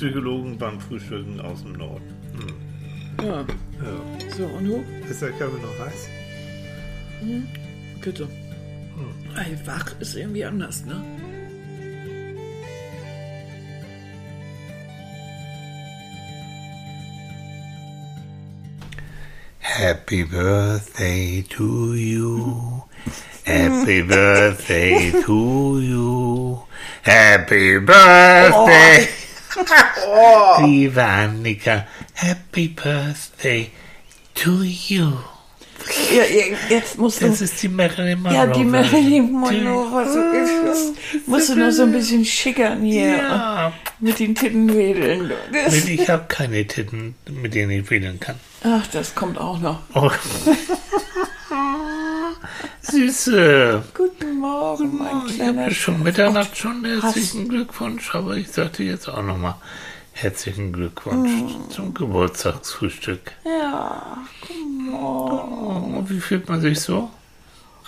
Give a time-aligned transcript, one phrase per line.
[0.00, 2.16] Psychologen beim Frühstücken aus dem Norden.
[2.32, 3.26] Hm.
[3.26, 3.40] Ja.
[3.40, 3.44] Ja.
[4.34, 4.82] So, und du?
[5.10, 6.08] Ist der Kaffee noch heiß?
[8.00, 8.26] Bitte.
[9.36, 11.04] Ey, wach ist irgendwie anders, ne?
[19.58, 22.80] Happy birthday to you.
[23.44, 26.58] Happy birthday to you.
[27.02, 29.19] Happy birthday.
[30.60, 33.70] Liebe Annika, happy birthday
[34.34, 35.12] to you.
[36.14, 37.26] Ja, ja, jetzt musst du.
[37.28, 38.36] Das ist die Marilyn Monroe.
[38.36, 39.32] Ja, die Marilyn.
[39.32, 41.26] Monroe, was so ist.
[41.26, 43.16] Musst du nur so ein bisschen schickern hier.
[43.16, 45.32] Ja, Mit den Titten wedeln.
[45.52, 48.36] Das, ich habe keine Titten, mit denen ich wählen kann.
[48.62, 49.80] ach, das kommt auch noch.
[49.94, 50.10] Oh.
[52.82, 53.82] Süße.
[53.94, 56.02] Guten Morgen, mein Ich kleiner habe schon.
[56.02, 59.54] Mitternacht schon herzlichen Glückwunsch, aber ich sagte jetzt auch nochmal
[60.12, 63.32] herzlichen Glückwunsch zum Geburtstagsfrühstück.
[63.44, 64.18] Ja,
[64.92, 67.10] Oh, wie fühlt man sich so?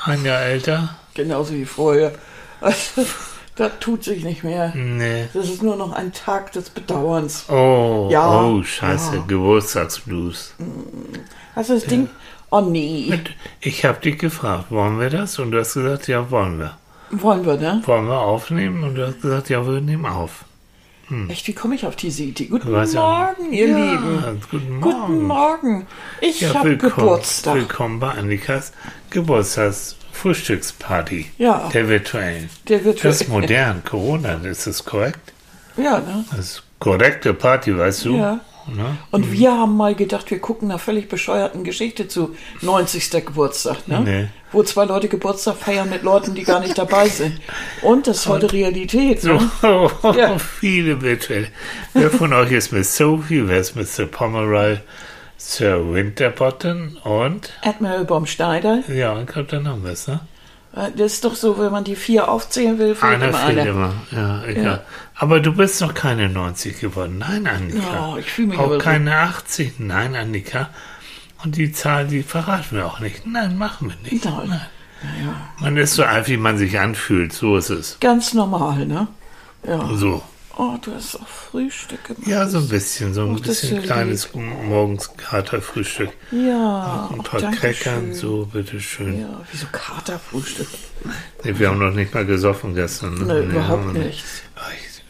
[0.04, 0.96] Ein Jahr älter?
[1.14, 2.12] genauso wie vorher.
[2.60, 3.04] Also,
[3.56, 4.72] das tut sich nicht mehr.
[4.74, 5.28] Nee.
[5.34, 7.48] Das ist nur noch ein Tag des Bedauerns.
[7.50, 8.40] Oh, Ja.
[8.44, 10.54] oh, scheiße, Geburtstagsblues.
[11.54, 12.08] Also das Ding,
[12.52, 13.18] oh nee,
[13.60, 15.38] Ich habe dich gefragt, wollen wir das?
[15.40, 16.76] Und du hast gesagt, ja, wollen wir.
[17.10, 17.82] wollen wir, ne?
[17.86, 18.84] Wollen wir aufnehmen?
[18.84, 20.44] Und du hast gesagt, ja, wir nehmen auf.
[21.28, 22.46] Echt, wie komme ich auf diese Idee?
[22.46, 24.40] Guten ja- Morgen, ihr ja, Lieben.
[24.50, 25.06] Guten Morgen.
[25.06, 25.86] Guten Morgen.
[26.22, 27.54] Ich Ja, habe Geburtstag.
[27.56, 28.72] Willkommen bei Annikas
[29.10, 31.26] Geburtstagsfrühstücksparty.
[31.38, 31.68] Ja.
[31.74, 32.48] Der virtuellen.
[32.68, 35.34] Der wird Das ist modern, Corona, ist das korrekt?
[35.76, 36.24] Ja, ne?
[36.30, 38.16] Das ist korrekte Party, weißt du?
[38.16, 38.40] Ja.
[38.66, 38.96] Ne?
[39.10, 43.10] Und wir haben mal gedacht, wir gucken einer völlig bescheuerten Geschichte zu 90.
[43.24, 44.00] Geburtstag, ne?
[44.00, 44.28] Nee.
[44.52, 47.40] Wo zwei Leute Geburtstag feiern mit Leuten, die gar nicht dabei sind.
[47.82, 49.90] Und das ist heute Realität, So, ne?
[50.16, 50.38] Ja.
[50.38, 51.48] viele virtuelle.
[51.94, 53.48] Wer von euch ist Miss Sophie?
[53.48, 54.06] Wer ist Mr.
[54.06, 54.78] Pomeroy?
[55.38, 58.84] Sir Winterbottom und, Admiral Baumschneider.
[58.88, 60.20] ja, und ich glaube, dann haben wir es, ne?
[60.74, 63.66] Äh, Das ist doch so, wenn man die vier aufzählen will, fehlt Einer immer fehlt
[63.66, 63.92] immer.
[64.10, 64.64] Ja, egal.
[64.64, 64.80] Ja.
[65.14, 67.18] Aber du bist noch keine 90 geworden.
[67.18, 68.12] Nein, Annika.
[68.12, 69.74] Oh, ich fühl mich Auch aber so- keine 80.
[69.78, 70.70] Nein, Annika.
[71.44, 73.26] Und die Zahl, die verraten wir auch nicht.
[73.26, 74.24] Nein, machen wir nicht.
[74.24, 74.60] Nein.
[75.58, 77.32] Man ist so alt, wie man sich anfühlt.
[77.32, 77.98] So ist es.
[78.00, 79.08] Ganz normal, ne?
[79.66, 79.88] Ja.
[79.94, 80.22] So.
[80.58, 82.26] Oh, du hast auch Frühstück gemacht.
[82.26, 83.14] Ja, so ein bisschen.
[83.14, 86.10] So ein Ach, bisschen kleines Morgenskaterfrühstück.
[86.30, 87.08] Ja.
[87.10, 88.14] Ein ach, paar Crackern, schön.
[88.14, 89.20] so, bitteschön.
[89.22, 90.68] Ja, wieso Katerfrühstück?
[91.44, 93.14] Nee, wir haben noch nicht mal gesoffen gestern.
[93.14, 93.24] ne?
[93.24, 94.24] Nee, Nee, überhaupt haben wir nicht.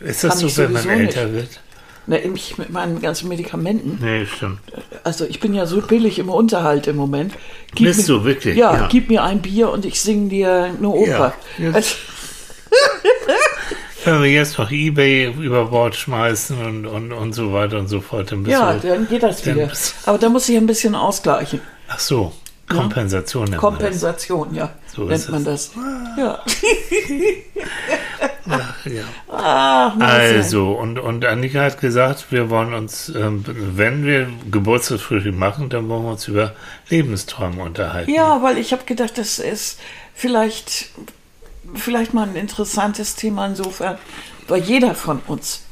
[0.01, 1.61] Ist das Kann so, wenn man älter wird?
[2.07, 3.99] Na, ich mit meinen ganzen Medikamenten.
[4.01, 4.59] Nee, stimmt.
[5.05, 7.35] Also ich bin ja so billig im Unterhalt im Moment.
[7.75, 8.57] Gib Bist mir, du wirklich?
[8.57, 8.89] Ja, Ja.
[8.91, 11.35] gib mir ein Bier und ich singe dir eine Oper.
[11.59, 11.71] Ja.
[11.73, 11.95] Also,
[14.05, 18.01] Wenn wir jetzt noch Ebay über Bord schmeißen und, und, und so weiter und so
[18.01, 18.89] fort, dann ja, du.
[18.89, 19.71] dann geht das wieder.
[20.07, 21.61] Aber da muss ich ein bisschen ausgleichen.
[21.89, 22.33] Ach so,
[22.69, 23.51] Kompensation.
[23.51, 23.61] das.
[23.61, 25.71] Kompensation, ja, So nennt man das.
[26.19, 26.41] Ja.
[28.49, 29.03] Ach, ja.
[29.29, 30.37] Ah, Marcel.
[30.37, 35.89] Also, und, und Annika hat gesagt, wir wollen uns, ähm, wenn wir Geburtstagsfrühstück machen, dann
[35.89, 36.53] wollen wir uns über
[36.89, 38.13] Lebensträume unterhalten.
[38.13, 39.79] Ja, weil ich habe gedacht, das ist
[40.15, 40.91] vielleicht,
[41.75, 43.99] vielleicht mal ein interessantes Thema insofern,
[44.49, 45.63] weil jeder von uns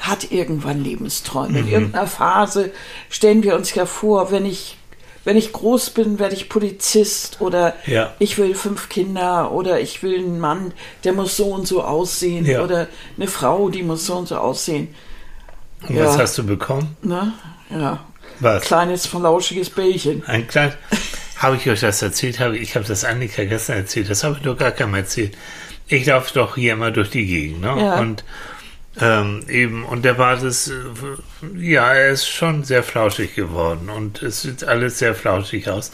[0.00, 1.50] hat irgendwann Lebensträume.
[1.62, 1.66] Mhm.
[1.66, 2.70] In irgendeiner Phase
[3.08, 4.76] stellen wir uns ja vor, wenn ich,
[5.24, 8.12] wenn ich groß bin, werde ich Polizist oder Ja.
[8.18, 10.72] ich will fünf Kinder oder ich will einen Mann,
[11.04, 12.62] der muss so und so aussehen Ja.
[12.62, 14.94] oder eine Frau, die muss so und so aussehen.
[15.88, 16.22] Und was Ja.
[16.22, 16.96] hast du bekommen?
[17.02, 17.32] Ne?
[17.70, 18.00] Ja.
[18.40, 18.64] Was?
[18.64, 20.22] Kleines, verlauschiges Bällchen.
[20.26, 20.74] Ein klein.
[21.38, 22.40] Habe ich euch das erzählt?
[22.40, 24.08] Habe ich habe das Annika gestern erzählt.
[24.08, 25.36] Das habe ich doch gar keinem erzählt.
[25.88, 27.74] Ich laufe doch hier immer durch die Gegend, ne?
[27.78, 27.98] Ja.
[27.98, 28.24] Und
[28.98, 30.74] ähm, eben und der war das, äh,
[31.58, 35.92] ja, er ist schon sehr flauschig geworden und es sieht alles sehr flauschig aus.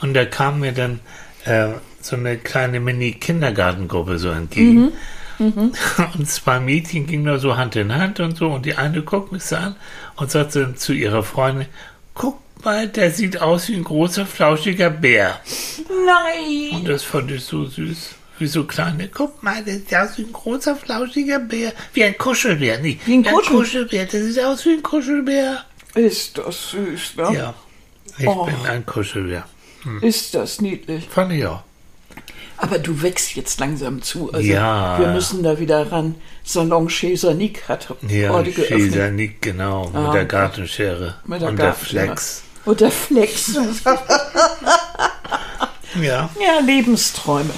[0.00, 1.00] Und da kam mir dann
[1.44, 1.68] äh,
[2.00, 4.92] so eine kleine Mini-Kindergartengruppe so entgegen.
[5.38, 8.52] Und zwei Mädchen gingen da so Hand in Hand und so.
[8.52, 9.74] Und die eine guckt mich so an
[10.16, 11.66] und sagte zu ihrer Freundin,
[12.14, 15.40] guck mal, der sieht aus wie ein großer, flauschiger Bär.
[15.88, 16.70] Nein!
[16.80, 18.10] Und das fand ich so süß.
[18.38, 21.72] Wie so kleine, guck mal, der sieht aus wie ein großer, flauschiger Bär.
[21.92, 23.06] Wie ein Kuschelbär, nicht.
[23.06, 25.64] Wie ein Kuschel- Kuschelbär, der sieht aus wie ein Kuschelbär.
[25.94, 27.30] Ist das süß, ne?
[27.36, 27.54] Ja,
[28.18, 28.44] ich Oh.
[28.46, 29.44] bin ein Kuschelbär.
[30.00, 31.06] Ist das niedlich.
[31.08, 31.62] Fand ich auch.
[32.56, 34.32] Aber du wächst jetzt langsam zu.
[34.32, 34.98] Also Ja.
[34.98, 36.14] wir müssen da wieder ran.
[36.42, 38.80] Salon Chesanik hat Ja, heute geöffnet.
[38.80, 40.12] Chesanik, genau, mit Ah.
[40.12, 41.94] der Gartenschere Mit der und Gartenschere.
[41.98, 42.42] der Flex.
[42.64, 43.56] Und der Flex.
[46.00, 47.54] Ja, ja, Lebensträume.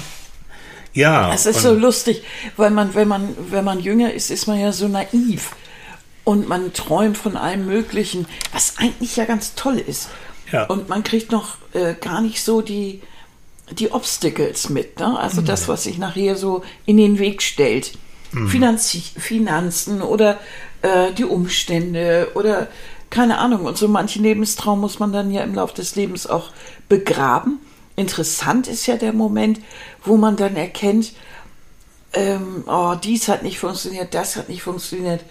[0.93, 1.33] ja.
[1.33, 2.23] Es ist so lustig,
[2.55, 5.51] weil man, wenn man, wenn man jünger ist, ist man ja so naiv.
[6.23, 10.09] und man träumt von allem Möglichen, was eigentlich ja ganz toll ist.
[10.51, 10.65] Ja.
[10.65, 13.01] Und man kriegt noch äh, gar nicht so die,
[13.71, 15.17] die Obstacles mit, ne?
[15.17, 17.93] also das, was sich nachher so in den Weg stellt.
[18.49, 20.37] Finanzi Finanzen oder
[20.81, 22.67] äh, die Umstände oder
[23.09, 23.65] keine Ahnung.
[23.65, 26.51] Und so manchen Lebenstraum muss man dann ja im Laufe des Lebens auch
[26.89, 27.59] begraben.
[27.95, 29.59] Interessant ist ja der Moment,
[30.03, 31.13] wo man dann erkennt,
[32.13, 35.23] ähm, oh, dies hat nicht funktioniert, das hat nicht funktioniert.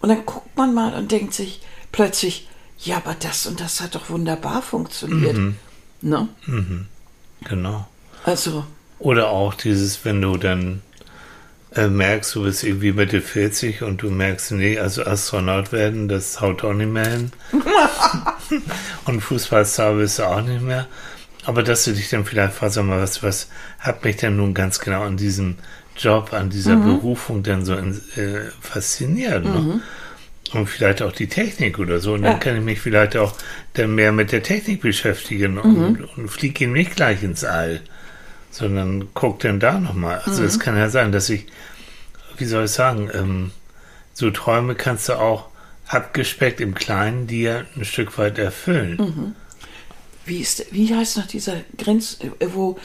[0.00, 1.60] Und dann guckt man mal und denkt sich
[1.92, 2.48] plötzlich,
[2.78, 5.36] ja, aber das und das hat doch wunderbar funktioniert.
[6.00, 6.28] Ne?
[7.44, 7.86] Genau.
[8.24, 8.64] Also,
[8.98, 10.82] Oder auch dieses, wenn du dann
[11.74, 16.40] äh, merkst, du bist irgendwie Mitte 40 und du merkst, nee, also Astronaut werden, das
[16.40, 17.32] haut auch nicht mehr hin.
[19.06, 20.86] und Fußballstar bist du auch nicht mehr.
[21.44, 23.48] Aber dass du dich dann vielleicht fragst, mal, was, was
[23.78, 25.56] hat mich denn nun ganz genau an diesem
[25.96, 27.90] Job, an dieser Berufung dann so äh,
[28.60, 29.44] fasziniert?
[29.44, 29.80] Ne?
[30.52, 32.12] Und vielleicht auch die Technik oder so.
[32.12, 32.30] Und Ja.
[32.32, 33.34] dann kann ich mich vielleicht auch
[33.72, 37.80] dann mehr mit der Technik beschäftigen und, und fliege nicht gleich ins All,
[38.52, 40.20] sondern guck dann da nochmal.
[40.24, 41.46] Also es kann ja sein, dass ich,
[42.36, 43.50] wie soll ich sagen, ähm,
[44.14, 45.46] so Träume kannst du auch
[45.88, 49.34] abgespeckt im Kleinen dir ein Stück weit erfüllen.
[50.26, 52.78] wie, ist, wie heißt noch dieser Grenz, äh, wo,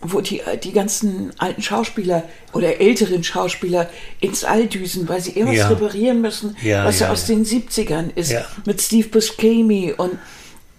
[0.00, 3.88] wo die, äh, die ganzen alten Schauspieler oder älteren Schauspieler
[4.20, 5.68] ins All düsen, weil sie irgendwas Ja.
[5.68, 8.34] reparieren müssen, Ja, was ja, ja, aus den 70ern ist.
[8.66, 10.18] Mit Steve Buscemi und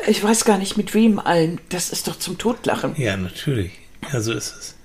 [0.07, 1.61] ich weiß gar nicht mit wem allen.
[1.69, 2.95] Das ist doch zum Totlachen.
[2.97, 3.71] Ja, natürlich.
[4.12, 4.75] Ja, so ist es.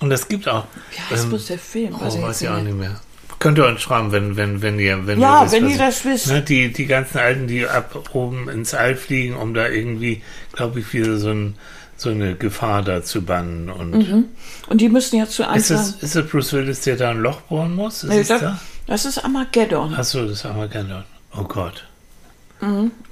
[0.00, 0.66] Und es gibt auch.
[0.90, 1.94] Wie heißt bloß der Film?
[1.98, 2.74] Oh, Weiß ich weiß ich auch nicht.
[2.76, 3.00] mehr.
[3.38, 6.04] Könnt ihr uns schreiben, wenn, wenn, wenn ihr, wenn Ja, ihr wisst, wenn ihr das
[6.04, 6.26] wisst.
[6.28, 10.80] Ne, die, die ganzen Alten, die ab oben ins All fliegen, um da irgendwie, glaube
[10.80, 11.54] ich, wieder so, ein,
[11.96, 13.70] so eine Gefahr da zu bannen.
[13.70, 14.26] Und
[14.68, 15.76] Und die müssen ja zu ist, Anfang.
[15.78, 18.04] es, ist es Bruce Willis, der da ein Loch bohren muss?
[18.04, 18.60] Ist Nee, es das, da?
[18.86, 19.94] das ist Armageddon.
[19.94, 21.04] Achso, das wir gerne.
[21.34, 21.86] Oh Gott.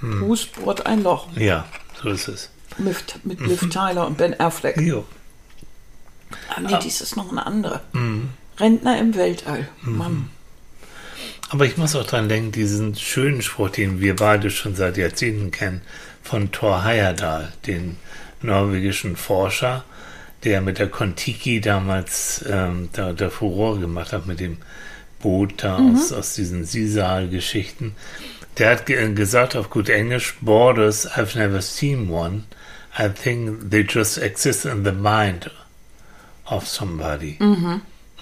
[0.01, 1.65] Bruce bohrt ein Loch Ja,
[2.03, 2.51] so ist es.
[2.77, 4.79] mit, mit Liv Tyler und Ben Affleck.
[4.79, 5.07] Jo.
[6.55, 7.81] Ah, nee, dies ist noch eine andere.
[8.59, 9.69] Rentner im Weltall.
[9.83, 10.31] Mann.
[11.51, 15.51] Aber ich muss auch dran denken, diesen schönen Spruch, den wir beide schon seit Jahrzehnten
[15.51, 15.81] kennen,
[16.23, 17.97] von Thor Heyerdahl, den
[18.43, 19.85] norwegischen Forscher,
[20.45, 24.59] der mit der Kontiki damals ähm, da, da Furore gemacht hat mit dem
[25.21, 27.97] Boot da aus, aus diesen Sisal-Geschichten.
[28.59, 32.45] Der hat ge gesagt auf gut Englisch, Borders, I've never seen one.
[32.99, 35.51] I think they just exist in the mind
[36.51, 37.39] of somebody.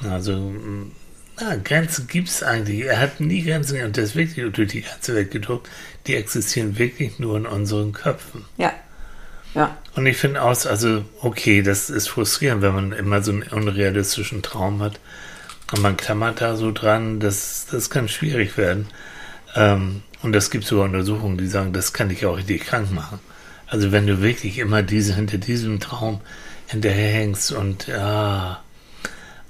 [0.03, 0.93] Also, mm,
[1.41, 2.85] na, Grenzen gibt es eigentlich.
[2.85, 5.69] Er hat nie Grenzen und der ist wirklich durch die ganze Welt gedruckt.
[6.07, 8.45] Die existieren wirklich nur in unseren Köpfen.
[8.57, 8.73] Ja.
[9.55, 9.77] Ja.
[9.95, 14.43] Und ich finde aus, also, okay, das ist frustrierend, wenn man immer so einen unrealistischen
[14.43, 15.01] Traum hat.
[15.73, 18.87] Und man klammert da so dran, das, das kann schwierig werden.
[19.55, 23.19] Ähm, und es gibt sogar Untersuchungen, die sagen, das kann dich auch richtig krank machen.
[23.67, 26.21] Also wenn du wirklich immer diese, hinter diesem Traum
[26.67, 28.61] hinterherhängst und ja,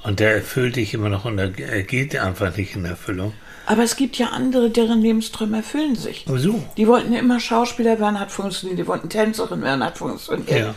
[0.02, 3.32] und der erfüllt dich immer noch und er, geht einfach nicht in Erfüllung.
[3.66, 6.24] Aber es gibt ja andere, deren Lebensträume erfüllen sich.
[6.32, 6.62] So.
[6.76, 8.78] Die wollten immer Schauspieler werden, hat funktioniert.
[8.78, 10.48] Die wollten Tänzerin werden, hat funktioniert.
[10.48, 10.74] Ja.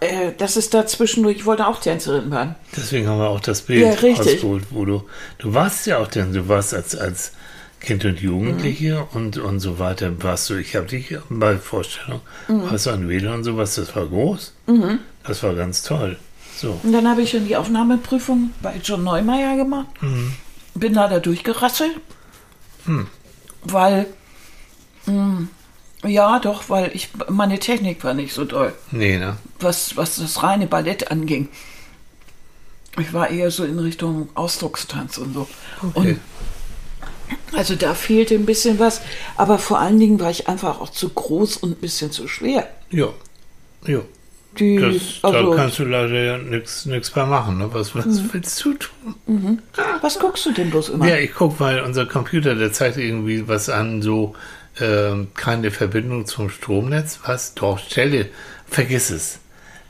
[0.00, 2.56] Äh, das ist da zwischendurch, ich wollte auch Tänzerin werden.
[2.76, 4.34] Deswegen haben wir auch das Bild Ja, richtig.
[4.36, 5.04] ausgeholt, wo du,
[5.38, 7.32] du warst ja auch denn, du warst als, als
[7.82, 9.16] Kind und Jugendliche Mhm.
[9.16, 12.70] und, und so weiter, warst du, ich habe dich bei Vorstellung, Mhm.
[12.70, 14.52] warst du an Wähler und sowas, das war groß.
[15.24, 16.16] Das war ganz toll.
[16.56, 16.78] So.
[16.82, 19.88] Und dann habe ich schon die Aufnahmeprüfung bei John Neumeier gemacht.
[20.74, 21.96] Bin leider durchgerasselt.
[23.64, 24.06] Weil,
[25.06, 25.46] mh,
[26.04, 29.36] ja doch, weil ich, meine Technik war nicht so doll, Nee, ne?
[29.60, 31.48] was, was das reine Ballett anging.
[32.98, 35.48] Ich war eher so in Richtung Ausdruckstanz und so.
[35.82, 35.90] Okay.
[35.94, 36.20] Und
[37.56, 39.00] also da fehlte ein bisschen was,
[39.36, 42.68] aber vor allen Dingen war ich einfach auch zu groß und ein bisschen zu schwer.
[42.90, 43.08] Ja.
[43.86, 44.00] Ja.
[44.58, 47.56] Die, Das, also, da kannst du leider ja nichts mehr machen.
[47.58, 47.70] Ne?
[47.72, 48.30] Was, was Mhm.
[48.32, 49.62] willst du tun?
[50.02, 51.08] was guckst du denn bloß immer?
[51.08, 54.34] Ja, ich gucke, weil unser Computer, der zeigt irgendwie was an, so
[54.80, 57.20] ähm, keine Verbindung zum Stromnetz.
[57.24, 57.54] Was?
[57.54, 58.28] Doch, Stelle,
[58.66, 59.38] vergiss es.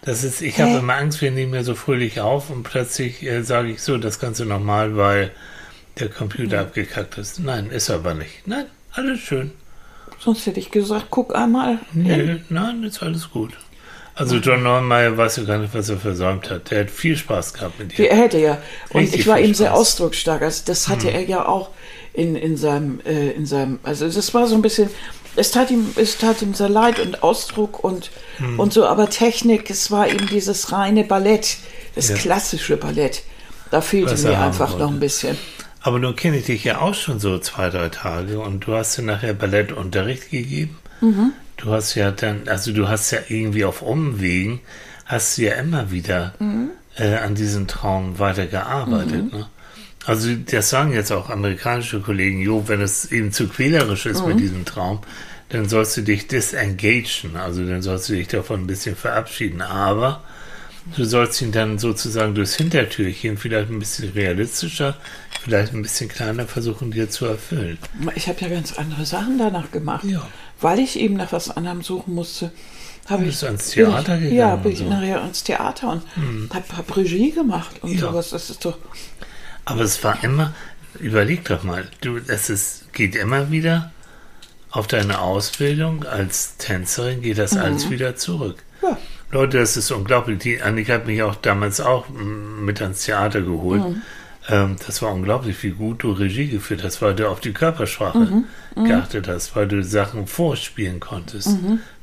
[0.04, 3.42] Das ist, ich habe immer Angst, wir nehmen ja so fröhlich auf und plötzlich äh,
[3.42, 5.30] sage ich so, das Ganze nochmal, weil
[5.98, 7.38] der Computer abgekackt ist.
[7.40, 8.46] Nein, ist aber nicht.
[8.46, 9.50] Nein, alles schön.
[10.18, 11.78] Sonst hätte ich gesagt, guck einmal.
[11.92, 13.52] Nee, nein, ist alles gut.
[14.14, 16.70] Also John Neumeier weiß ja gar nicht, was er versäumt hat.
[16.70, 18.10] Der hat viel Spaß gehabt mit dir.
[18.10, 18.58] Er hätte ja.
[18.90, 20.42] Und Richtig ich war ihm sehr ausdrucksstark.
[20.42, 21.70] Also das hatte er ja auch
[22.12, 24.90] in, in seinem, äh, in seinem, also das war so ein bisschen,
[25.34, 28.60] es tat ihm, es tat ihm sehr leid und Ausdruck und, Mhm.
[28.60, 31.56] und so, aber Technik, es war eben dieses reine Ballett,
[31.94, 32.16] das Ja.
[32.16, 33.22] klassische Ballett.
[33.70, 34.94] Da fehlte Was mir einfach noch wollte.
[34.94, 35.38] ein bisschen.
[35.82, 38.96] Aber nun kenne ich dich ja auch schon so zwei, drei Tage und du hast
[38.98, 40.78] ja nachher Ballettunterricht gegeben.
[41.00, 41.32] Mhm.
[41.56, 44.60] Du hast ja dann, also du hast ja irgendwie auf Umwegen,
[45.06, 46.70] hast du ja immer wieder Mhm.
[46.96, 49.32] äh, an diesem Traum weitergearbeitet.
[49.32, 49.46] Ne?
[50.06, 54.28] Also das sagen jetzt auch amerikanische Kollegen, jo, wenn es eben zu quälerisch ist Mhm.
[54.28, 55.00] mit diesem Traum,
[55.48, 59.60] dann sollst du dich disengagen, also dann sollst du dich davon ein bisschen verabschieden.
[59.62, 60.22] Aber
[60.96, 64.96] du sollst ihn dann sozusagen durchs Hintertürchen vielleicht ein bisschen realistischer,
[65.42, 67.78] vielleicht ein bisschen kleiner versuchen, dir zu erfüllen.
[68.14, 70.04] Ich habe ja ganz andere Sachen danach gemacht.
[70.04, 70.26] Ja.
[70.60, 72.52] Weil ich eben nach was anderem suchen musste,
[73.08, 73.48] habe Bist ich.
[73.48, 74.88] ans Theater ich, gegangen Ja, bin ich so?
[74.88, 76.02] nachher ans Theater und
[76.54, 78.00] habe hab Regie gemacht und Ja.
[78.08, 78.30] sowas.
[78.30, 78.78] Das ist doch.
[79.64, 80.54] Aber es war immer,
[81.00, 83.90] überleg doch mal, du, es ist, geht immer wieder
[84.70, 88.62] auf deine Ausbildung als Tänzerin, geht das alles wieder zurück.
[88.82, 88.96] Ja.
[89.32, 90.38] Leute, das ist unglaublich.
[90.40, 93.82] Die Annika hat mich auch damals auch mm, mit ans Theater geholt.
[94.48, 98.42] Ähm, das war unglaublich, wie gut du Regie geführt hast, weil du auf die Körpersprache
[98.74, 101.50] geachtet hast, weil du Sachen vorspielen konntest,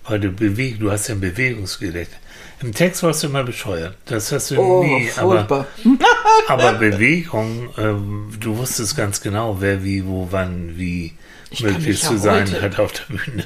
[0.06, 2.20] weil du bewegt, du hast ja ein Bewegungsgedächtnis.
[2.62, 3.96] Im Text warst du immer bescheuert.
[4.06, 5.68] Das hast du Oh, nie, aber furchtbar.
[6.48, 11.14] aber Bewegung, ähm, du wusstest ganz genau, wer wie, wo, wann, wie
[11.52, 13.46] Ich möglich zu ja sein heute- hat auf der Bühne.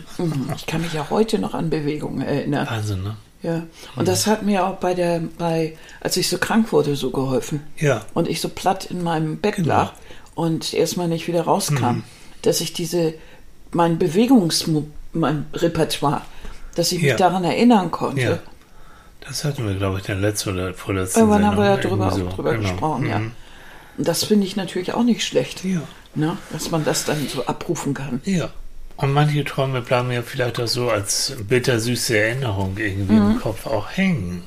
[0.56, 2.68] Ich kann mich ja heute noch an Bewegungen erinnern.
[2.70, 3.16] Wahnsinn, ne?
[3.44, 3.64] Ja.
[3.96, 7.62] Und das hat mir auch bei der, bei, als ich so krank wurde, so geholfen.
[7.78, 8.02] Ja.
[8.14, 9.68] Und ich so platt in meinem Bett Genau.
[9.68, 9.92] lag
[10.34, 12.04] und erstmal nicht wieder rauskam, Mhm.
[12.42, 13.14] dass ich diese,
[13.72, 14.66] mein Bewegungs,
[15.12, 16.22] mein Repertoire,
[16.76, 17.18] dass ich mich Ja.
[17.18, 18.22] daran erinnern konnte.
[18.22, 18.40] Ja.
[19.28, 22.28] Das hatten wir, glaube ich, der letzte oder vorletzte Irgendwann haben wir ja drüber, irgendwie
[22.30, 22.70] auch drüber Genau.
[22.72, 23.20] gesprochen, ja.
[23.20, 23.32] Mhm.
[23.98, 25.82] Und das finde ich natürlich auch nicht schlecht, Ja.
[26.16, 26.38] ne?
[26.52, 28.22] dass man das dann so abrufen kann.
[28.26, 28.50] Ja.
[28.96, 33.32] Und manche Träume bleiben ja vielleicht auch so als bittersüße Erinnerung irgendwie Mhm.
[33.32, 34.44] im Kopf auch hängen.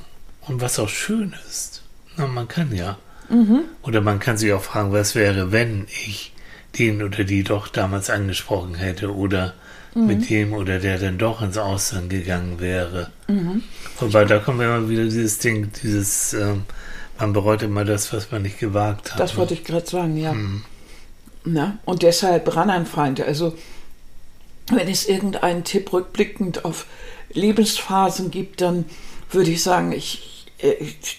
[0.47, 1.83] Und was auch schön ist.
[2.15, 2.97] Na, man kann ja.
[3.29, 3.63] Mhm.
[3.83, 6.31] Oder man kann sich auch fragen, was wäre, wenn ich
[6.79, 9.53] den oder die doch damals angesprochen hätte oder
[9.95, 10.05] Mhm.
[10.07, 13.09] mit dem oder der dann doch ins Ausland gegangen wäre.
[13.27, 13.63] Mhm.
[13.99, 16.63] Wobei, da kommt immer wieder dieses Ding, dieses, ähm,
[17.19, 19.19] man bereut immer das, was man nicht gewagt hat.
[19.19, 19.39] Das ne?
[19.39, 20.33] wollte ich gerade sagen, ja.
[21.43, 23.25] Na, und deshalb Rannanfeinde.
[23.25, 23.57] Also,
[24.73, 26.85] wenn es irgendeinen Tipp rückblickend auf
[27.33, 28.85] Lebensphasen gibt, dann
[29.31, 30.73] würde ich sagen, ich, äh,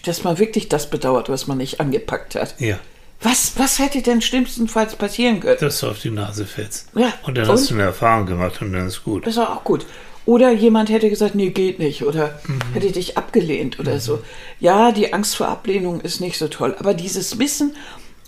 [0.04, 2.54] dass man wirklich das bedauert, was man nicht angepackt hat.
[2.60, 2.78] Ja,
[3.22, 5.58] Was, was hätte denn schlimmstenfalls passieren können?
[5.60, 6.88] dass du auf die Nase fällst.
[6.94, 7.50] Ja, Und dann und?
[7.52, 9.26] hast du eine Erfahrung gemacht und dann ist gut.
[9.26, 9.86] Das war auch gut.
[10.26, 12.02] Oder jemand hätte gesagt, nee, geht nicht.
[12.04, 12.58] Oder Mhm.
[12.74, 14.22] hätte dich abgelehnt oder so.
[14.60, 16.76] Ja, die Angst vor Ablehnung ist nicht so toll.
[16.78, 17.74] Aber dieses Wissen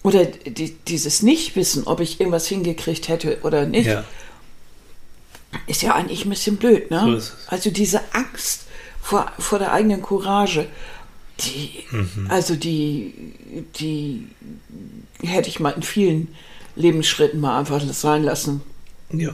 [0.03, 4.05] oder die, dieses Nichtwissen, ob ich irgendwas hingekriegt hätte oder nicht, Ja,
[5.67, 6.91] ist ja eigentlich ein bisschen blöd.
[6.91, 7.01] Ne?
[7.05, 7.49] So ist es.
[7.49, 8.67] Also diese Angst
[9.03, 10.67] vor, vor der eigenen Courage,
[11.41, 12.27] die, Mhm.
[12.29, 13.15] also die,
[13.77, 14.27] die
[15.23, 16.29] hätte ich mal in vielen
[16.77, 18.61] Lebensschritten mal einfach sein lassen.
[19.11, 19.31] ja.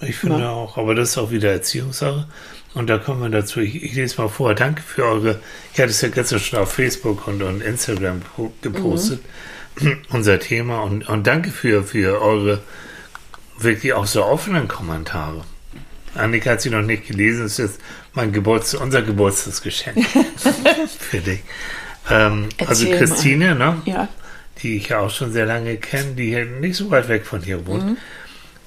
[0.00, 0.50] Ich finde Na.
[0.50, 2.26] auch, aber das ist auch wieder Erziehungssache.
[2.74, 3.60] Und da kommen wir dazu.
[3.60, 4.52] Ich, ich lese mal vor.
[4.56, 5.40] Danke für eure,
[5.72, 9.20] ich hatte es ja gestern schon auf Facebook und, und Instagram po- gepostet,
[10.10, 10.80] unser Thema.
[10.82, 12.60] Und, und danke für, für eure
[13.58, 15.44] wirklich auch so offenen Kommentare.
[16.14, 17.80] Annika hat sie noch nicht gelesen, das ist jetzt
[18.12, 20.06] mein Geburts unser Geburtstagsgeschenk
[20.98, 21.40] für dich.
[22.10, 22.98] Ähm, also mal.
[22.98, 23.82] Christine, ne?
[23.84, 24.08] Ja.
[24.62, 27.42] die ich ja auch schon sehr lange kenne, die hier nicht so weit weg von
[27.42, 27.98] hier wohnt,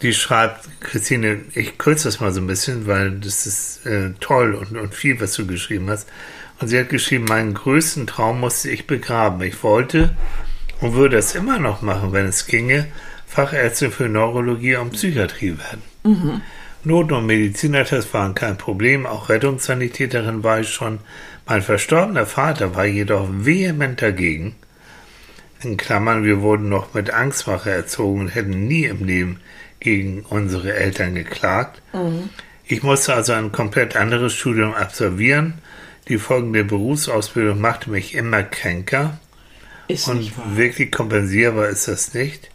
[0.02, 4.54] die schreibt, Christine, ich kürze das mal so ein bisschen, weil das ist äh, toll
[4.54, 6.08] und, und viel, was du geschrieben hast.
[6.60, 9.42] Und sie hat geschrieben, meinen größten Traum musste ich begraben.
[9.42, 10.16] Ich wollte
[10.82, 12.88] und würde es immer noch machen, wenn es ginge,
[13.28, 15.84] Fachärztin für Neurologie und Psychiatrie werden.
[16.84, 21.00] Not- und Medizinertest waren kein Problem, auch Rettungssanitäterin war ich schon.
[21.46, 24.56] Mein verstorbener Vater war jedoch vehement dagegen.
[25.62, 29.40] In Klammern, wir wurden noch mit Angstmache erzogen und hätten nie im Leben
[29.80, 31.82] gegen unsere Eltern geklagt.
[32.66, 35.56] Ich musste also ein komplett anderes Studium absolvieren.
[36.08, 39.20] Die folgende Berufsausbildung machte mich immer kränker.
[39.88, 42.50] Ist Und wirklich kompensierbar ist das nicht.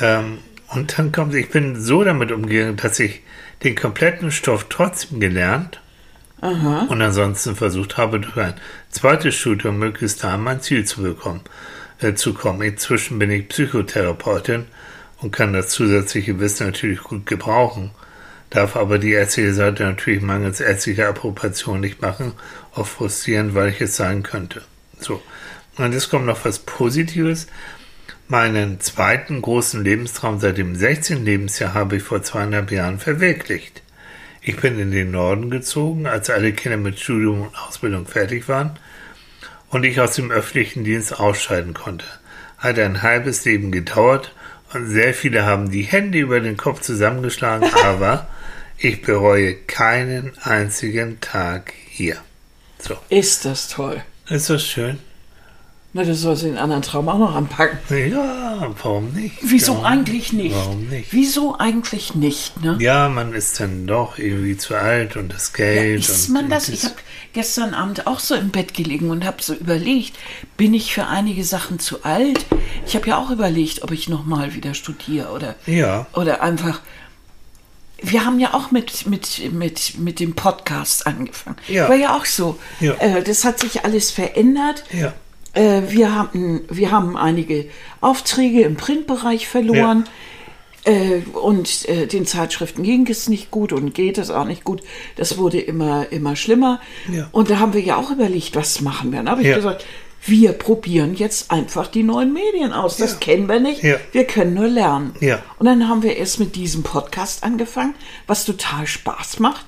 [0.00, 0.38] Ähm,
[0.68, 3.22] und dann kommt, ich bin so damit umgegangen, dass ich
[3.62, 5.80] den kompletten Stoff trotzdem gelernt
[6.40, 6.86] Aha.
[6.88, 8.54] und ansonsten versucht habe, durch ein
[8.90, 11.40] zweites Studium möglichst nah an mein Ziel zu bekommen,
[12.00, 12.62] äh, zu kommen.
[12.62, 14.66] Inzwischen bin ich Psychotherapeutin
[15.20, 17.90] und kann das zusätzliche Wissen natürlich gut gebrauchen,
[18.50, 22.32] darf aber die ärztliche Seite natürlich mangels ärztlicher Approbation nicht machen,
[22.74, 24.62] auch frustrierend, weil ich es sein könnte.
[25.00, 25.20] So.
[25.76, 27.46] Und jetzt kommt noch was Positives.
[28.30, 31.24] Meinen zweiten großen Lebenstraum seit dem 16.
[31.24, 33.80] Lebensjahr habe ich vor zweieinhalb Jahren verwirklicht.
[34.42, 38.78] Ich bin in den Norden gezogen, als alle Kinder mit Studium und Ausbildung fertig waren
[39.70, 42.04] und ich aus dem öffentlichen Dienst ausscheiden konnte.
[42.58, 44.34] hat ein halbes Leben gedauert
[44.74, 48.28] und sehr viele haben die Hände über den Kopf zusammengeschlagen, aber
[48.76, 52.18] ich bereue keinen einzigen Tag hier.
[52.78, 52.98] So.
[53.08, 54.02] Ist das toll.
[54.28, 54.98] Ist das schön?
[55.98, 57.76] Na, das soll sie den anderen Traum auch noch anpacken.
[58.08, 59.34] Ja, warum nicht?
[59.42, 60.54] Wieso ja, eigentlich nicht?
[60.54, 61.12] Warum nicht?
[61.12, 62.76] Wieso eigentlich nicht, ne?
[62.80, 65.98] Ja, man ist dann doch irgendwie zu alt und das Ja, Geld.
[66.08, 66.68] ist und man das?
[66.68, 66.94] und Ich habe
[67.32, 70.16] gestern Abend auch so im Bett gelegen und habe so überlegt,
[70.56, 72.46] bin ich für einige Sachen zu alt?
[72.86, 76.06] Ich habe ja auch überlegt, ob ich nochmal wieder studiere oder, Ja.
[76.12, 76.80] oder einfach.
[78.00, 81.56] Wir haben ja auch mit, mit, mit, mit dem Podcast angefangen.
[81.66, 81.88] Ja.
[81.88, 82.56] War ja auch so.
[82.78, 82.92] Ja.
[83.00, 84.84] Äh, das hat sich alles verändert.
[84.92, 85.12] Ja.
[85.58, 87.66] Äh, wir, haben, wir haben einige
[88.00, 90.04] Aufträge im Printbereich verloren.
[90.84, 94.80] Äh, und äh, den Zeitschriften ging es nicht gut und geht es auch nicht gut.
[95.16, 96.80] Das wurde immer, immer schlimmer.
[97.12, 97.28] Ja.
[97.32, 99.18] Und da haben wir ja auch überlegt, was machen wir.
[99.18, 99.56] Dann habe ich Ja.
[99.56, 99.84] gesagt,
[100.24, 102.96] wir probieren jetzt einfach die neuen Medien aus.
[102.96, 103.18] Das Ja.
[103.18, 103.82] kennen wir nicht.
[103.82, 103.96] Ja.
[104.12, 105.12] Wir können nur lernen.
[105.20, 105.42] Ja.
[105.58, 107.94] Und dann haben wir erst mit diesem Podcast angefangen,
[108.26, 109.66] was total Spaß macht.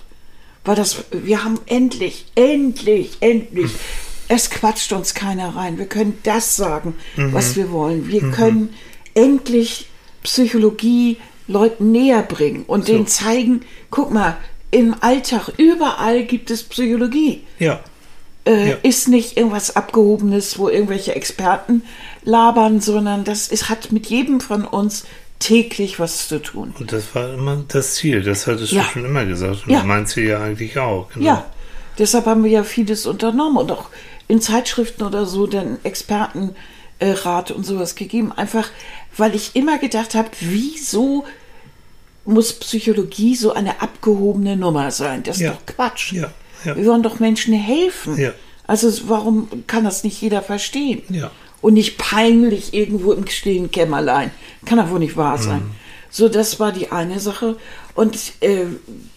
[0.64, 3.73] Weil das, wir haben endlich, endlich, endlich,
[4.30, 5.76] es quatscht uns keiner rein.
[5.76, 7.32] Wir können das sagen, Mhm.
[7.34, 8.08] was wir wollen.
[8.08, 8.72] Wir können
[9.14, 9.88] endlich
[10.22, 11.16] Psychologie
[11.49, 14.37] Leuten näher bringen und denen zeigen, guck mal,
[14.70, 17.80] im Alltag, überall gibt es Psychologie Ja.
[18.46, 18.76] äh, Ja.
[18.84, 21.82] ist nicht irgendwas Abgehobenes, wo irgendwelche Experten
[22.22, 25.04] labern, sondern das ist, hat mit jedem von uns
[25.40, 26.72] täglich was zu tun.
[26.78, 28.22] Und das war immer das Ziel.
[28.22, 28.82] Das hattest Ja.
[28.82, 29.64] du schon immer gesagt.
[29.66, 29.78] Und Ja.
[29.78, 31.08] das meinst du ja eigentlich auch.
[31.14, 31.26] Genau.
[31.26, 31.46] Ja,
[31.99, 33.87] deshalb haben wir ja vieles unternommen und auch
[34.30, 38.32] in Zeitschriften oder so den Expertenrat und sowas gegeben.
[38.32, 38.68] Einfach,
[39.16, 41.25] weil ich immer gedacht habe, wieso
[42.25, 45.22] muss Psychologie so eine abgehobene Nummer sein?
[45.22, 45.52] Das ist Ja.
[45.52, 46.12] doch Quatsch.
[46.12, 46.30] Ja.
[46.64, 46.76] Ja.
[46.76, 48.32] Wir wollen doch Menschen helfen.
[48.66, 51.02] Also warum kann das nicht jeder verstehen?
[51.62, 54.30] Und nicht peinlich irgendwo im stillen Kämmerlein.
[54.64, 55.60] Kann doch wohl nicht wahr sein.
[55.60, 55.70] Mhm.
[56.10, 57.56] So, das war die eine Sache.
[57.94, 58.64] Und äh,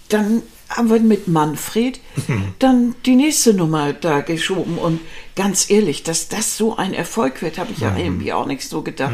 [0.10, 0.42] dann
[0.76, 2.54] haben wir mit Manfred Mhm.
[2.60, 4.78] dann die nächste Nummer da geschoben.
[4.78, 5.00] Und
[5.36, 7.84] ganz ehrlich, dass das so ein Erfolg wird, habe ich Mhm.
[7.84, 9.14] ja irgendwie auch nicht so gedacht.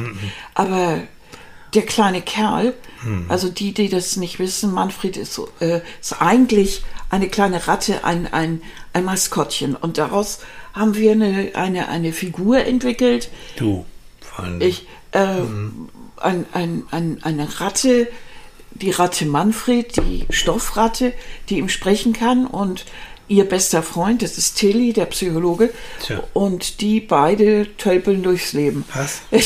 [0.53, 0.99] Aber
[1.73, 3.25] der kleine Kerl, Mhm.
[3.29, 8.31] also die, die das nicht wissen, Manfred ist, äh, ist eigentlich eine kleine Ratte, ein,
[8.31, 8.61] ein,
[8.93, 9.75] ein Maskottchen.
[9.75, 10.39] Und daraus
[10.73, 13.29] haben wir eine, eine, eine Figur entwickelt.
[13.55, 13.85] Du.
[14.21, 14.61] Vor allem.
[14.61, 15.25] Ich, äh,
[16.17, 18.07] ein, ein, ein, eine Ratte,
[18.71, 21.13] die Ratte Manfred, die Stoffratte,
[21.49, 22.85] die ihm sprechen kann und
[23.27, 25.69] ihr bester Freund, das ist Tilly, der Psychologe,
[26.05, 26.23] Tja.
[26.33, 28.85] und die beide tölpeln durchs Leben.
[28.95, 29.21] Was?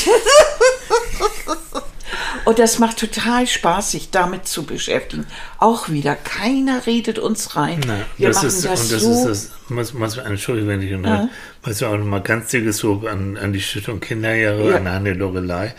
[2.46, 5.26] Und das macht total Spaß, sich damit zu beschäftigen.
[5.60, 7.80] Auch wieder, keiner redet uns rein.
[7.88, 9.30] Na, Wir das machen ist, das und das so.
[9.30, 11.30] ist das, muss, Entschuldigung, wenn ich unterbreche,
[11.66, 14.76] muss ich auch nochmal ganz dickes Lob an, an die Stiftung Kinderjahre, Ja.
[14.76, 15.74] an Hanne Lorelei,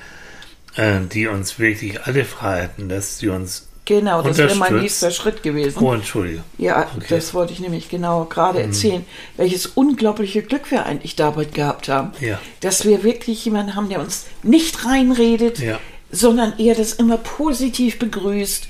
[0.76, 5.42] äh, die uns wirklich alle Freiheiten lässt, die uns genau, das wäre mein nächster Schritt
[5.42, 5.78] gewesen.
[5.82, 6.42] Oh, Entschuldige.
[6.58, 7.06] Ja, Okay.
[7.10, 8.64] das wollte ich nämlich genau gerade Mhm.
[8.66, 9.04] erzählen,
[9.36, 12.12] welches unglaubliche Glück wir eigentlich dabei gehabt haben.
[12.20, 12.40] Ja.
[12.60, 15.78] Dass wir wirklich jemanden haben, der uns nicht reinredet, Ja.
[16.10, 18.68] sondern eher das immer positiv begrüßt.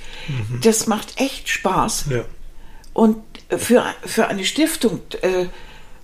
[0.62, 2.07] Das macht echt Spaß.
[2.07, 2.12] Mhm.
[2.12, 2.25] Ja.
[2.93, 3.17] Und
[3.57, 5.47] für, für eine Stiftung, äh,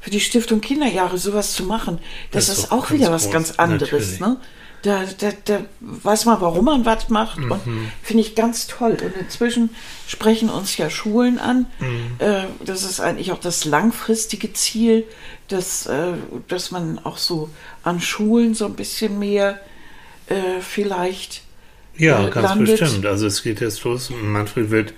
[0.01, 1.99] für die Stiftung Kinderjahre sowas zu machen,
[2.31, 3.91] das, Das ist auch wieder was ganz anderes.
[3.93, 4.21] natürlich.
[4.21, 4.37] Ne?
[4.83, 7.39] Da, da, da weiß man, warum man was macht.
[7.39, 7.51] Mhm.
[7.53, 7.61] Und
[8.03, 8.93] finde ich ganz toll.
[8.93, 9.71] Und inzwischen
[10.07, 11.67] sprechen uns ja Schulen an.
[11.81, 12.17] Mhm.
[12.19, 15.05] Äh, das ist eigentlich auch das langfristige Ziel,
[15.49, 16.13] dass, äh,
[16.49, 17.51] dass man auch so
[17.83, 19.61] an Schulen so ein bisschen mehr
[20.29, 21.43] äh, vielleicht
[21.97, 22.81] Ja, äh, ganz landet.
[22.81, 23.05] bestimmt.
[23.07, 24.11] Also es geht jetzt los.
[24.11, 24.95] Manfred wird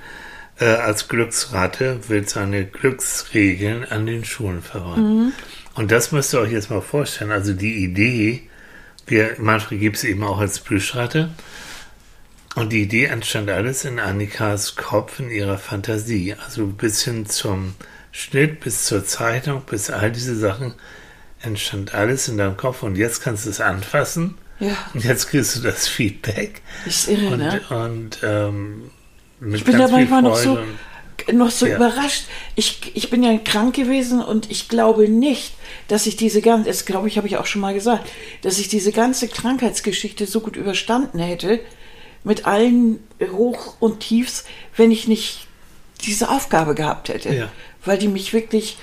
[0.60, 5.24] äh, als Glücksratte wird seine Glücksregeln an den Schulen verraten.
[5.24, 5.32] Mhm.
[5.74, 7.30] Und das müsst ihr euch jetzt mal vorstellen.
[7.32, 8.42] Also die Idee,
[9.06, 11.30] wir, Manfred gibt es eben auch als Plüschratte.
[12.54, 16.34] Und die Idee entstand alles in Annikas Kopf, in ihrer Fantasie.
[16.44, 17.74] Also bis hin zum
[18.10, 20.74] Schnitt, bis zur Zeitung, bis all diese Sachen
[21.40, 22.82] entstand alles in deinem Kopf.
[22.82, 24.36] Und jetzt kannst du es anfassen.
[24.60, 26.60] Ja, Und jetzt kriegst du das Feedback.
[26.86, 27.60] ist irre, Und, ne?
[27.70, 28.90] und ähm,
[29.40, 30.58] mit Ich bin da manchmal noch so,
[31.32, 31.76] noch so Ja.
[31.76, 32.24] überrascht.
[32.54, 35.52] Ich, ich bin ja krank gewesen und ich glaube nicht,
[35.88, 38.08] dass ich diese ganze, das glaube ich, habe ich auch schon mal gesagt,
[38.42, 41.60] dass ich diese ganze Krankheitsgeschichte so gut überstanden hätte,
[42.24, 43.00] mit allen
[43.32, 44.44] Hoch- und Tiefs,
[44.76, 45.46] wenn ich nicht
[46.04, 47.34] diese Aufgabe gehabt hätte.
[47.34, 47.48] Ja.
[47.84, 48.76] Weil die mich wirklich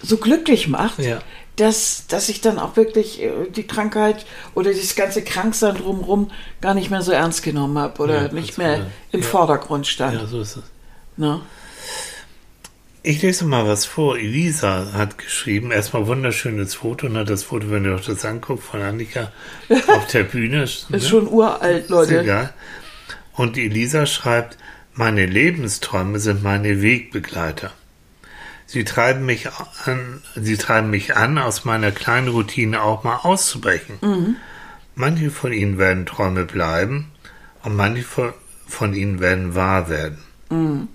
[0.00, 1.20] so glücklich macht, Ja.
[1.56, 6.30] dass, dass ich dann auch wirklich äh, die Krankheit oder dieses ganze Kranksein drumherum
[6.60, 9.22] gar nicht mehr so ernst genommen habe oder nicht mehr im.
[9.22, 10.14] Vordergrund stand.
[10.20, 10.62] Ja, so ist es.
[11.16, 11.40] Ne?
[13.04, 14.16] Ich lese mal was vor.
[14.16, 17.24] Elisa hat geschrieben, erstmal wunderschönes Foto, ne?
[17.24, 19.32] das Foto, wenn ihr euch das anguckt, von Annika
[19.88, 20.62] auf der Bühne.
[20.62, 21.00] Ist ne?
[21.00, 22.20] schon uralt, Leute.
[22.20, 22.54] Egal.
[23.32, 24.56] Und Elisa schreibt,
[24.94, 27.72] meine Lebensträume sind meine Wegbegleiter.
[28.66, 29.48] Sie treiben mich
[29.84, 33.96] an, sie treiben mich an, aus meiner kleinen Routine auch mal auszubrechen.
[34.00, 34.36] Mhm.
[34.94, 37.10] Manche von ihnen werden Träume bleiben
[37.64, 38.04] und manche
[38.66, 40.18] von ihnen werden wahr werden.
[40.50, 40.88] Mhm.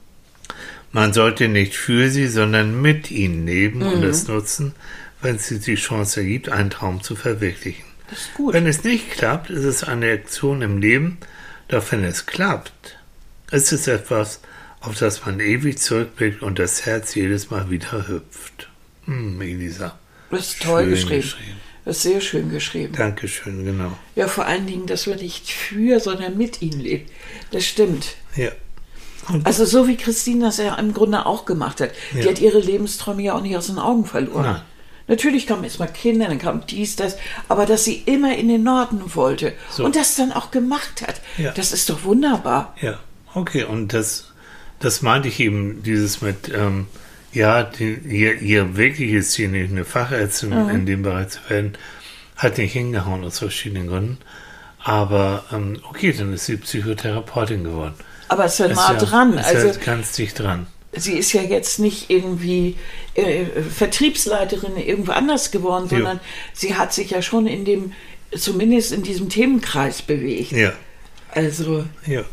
[0.92, 3.88] Man sollte nicht für sie, sondern mit ihnen leben mhm.
[3.88, 4.74] und es nutzen,
[5.22, 7.86] wenn es die Chance ergibt, einen Traum zu verwirklichen.
[8.52, 11.18] Wenn es nicht klappt, ist es eine Aktion im Leben,
[11.68, 12.98] doch wenn es klappt,
[13.52, 14.40] ist es etwas,
[14.80, 18.70] auf das man ewig zurückblickt und das Herz jedes Mal wieder hüpft.
[19.06, 20.00] Hm, Elisa.
[20.30, 21.22] Das ist toll geschrieben.
[21.22, 21.58] geschrieben.
[21.84, 22.94] Das ist sehr schön geschrieben.
[22.94, 23.98] Dankeschön, genau.
[24.16, 27.12] Ja, vor allen Dingen, dass man nicht für, sondern mit ihnen lebt.
[27.52, 28.18] Das stimmt.
[28.36, 28.52] Ja.
[29.44, 31.92] Also so wie Christine das ja im Grunde auch gemacht hat.
[32.14, 32.22] Ja.
[32.22, 34.44] Die hat ihre Lebensträume ja auch nicht aus den Augen verloren.
[34.44, 34.62] Nein.
[35.08, 39.16] Natürlich kamen erstmal Kinder, dann kam dies, das, aber dass sie immer in den Norden
[39.16, 39.86] wollte so.
[39.86, 41.52] und das dann auch gemacht hat, ja.
[41.52, 42.76] das ist doch wunderbar.
[42.82, 43.00] Ja,
[43.34, 44.34] okay, und das,
[44.80, 46.88] das meinte ich eben, dieses mit, ähm,
[47.32, 50.70] ja, die, ihr, ihr wirkliches Ziel, nicht eine Fachärztin mhm.
[50.72, 51.78] in dem Bereich zu werden,
[52.36, 54.18] hat nicht hingehauen aus verschiedenen Gründen.
[54.84, 57.96] Aber ähm, okay, dann ist sie Psychotherapeutin geworden.
[58.28, 59.38] Aber es ist ja nah dran.
[59.38, 60.68] Ist also, ja ganz dicht dran.
[60.94, 62.76] Sie ist ja jetzt nicht irgendwie
[63.14, 66.24] äh, Vertriebsleiterin irgendwo anders geworden, sondern jo.
[66.54, 67.94] sie hat sich ja schon in dem,
[68.36, 70.52] zumindest in diesem Themenkreis bewegt.
[70.52, 70.74] Ja.
[71.32, 71.86] Also.
[72.06, 72.24] Ja.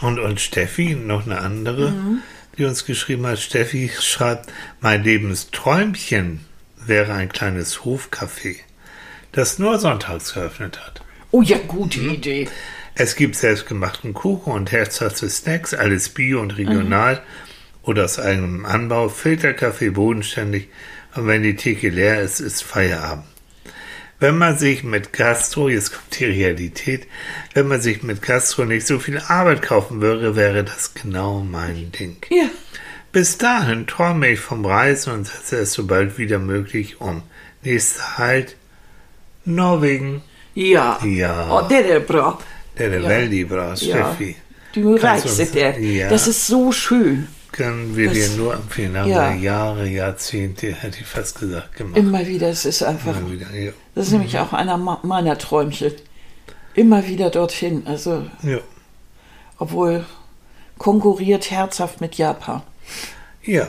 [0.00, 2.22] Und, und Steffi, noch eine andere, mhm.
[2.58, 3.38] die uns geschrieben hat.
[3.38, 6.40] Steffi schreibt, mein Lebensträumchen
[6.76, 8.56] wäre ein kleines Hofcafé,
[9.32, 11.02] das nur sonntags geöffnet hat.
[11.30, 12.10] Oh ja, gute mhm.
[12.10, 12.48] Idee.
[12.96, 17.20] Es gibt selbstgemachten Kuchen und herzhafte Snacks, alles bio und regional mhm.
[17.82, 20.68] oder aus eigenem Anbau, Filterkaffee bodenständig
[21.16, 23.24] und wenn die Theke leer ist, ist Feierabend.
[24.20, 27.08] Wenn man sich mit Gastro, jetzt kommt die Realität,
[27.52, 31.90] wenn man sich mit Gastro nicht so viel Arbeit kaufen würde, wäre das genau mein
[31.90, 32.16] Ding.
[32.30, 32.48] Ja.
[33.10, 37.22] Bis dahin träume ich vom Reisen und setze es so bald wieder möglich um.
[37.62, 38.56] Nächster Halt,
[39.44, 40.22] Norwegen.
[40.54, 40.98] Ja.
[41.04, 41.50] Ja.
[41.50, 42.38] Oh, det är bra.
[42.76, 44.36] Är väldigt bra, Steffi.
[44.74, 45.78] Du reist der.
[45.78, 46.08] Ja.
[46.08, 47.28] Das ist so schön.
[47.52, 48.96] Können wir das, dir nur empfehlen.
[48.96, 49.32] Haben ja.
[49.34, 51.96] Jahre, Jahrzehnte, hätte ich fast gesagt, gemacht.
[51.96, 53.14] Immer wieder, es ist einfach.
[53.30, 53.70] Wieder, ja.
[53.94, 54.18] Das ist mhm.
[54.18, 55.92] nämlich auch einer meiner Träumchen.
[56.74, 57.86] Immer wieder dorthin.
[57.86, 58.26] Also.
[58.42, 58.58] Ja.
[59.58, 60.04] Obwohl
[60.78, 62.62] konkurriert herzhaft mit Japan.
[63.44, 63.68] Ja.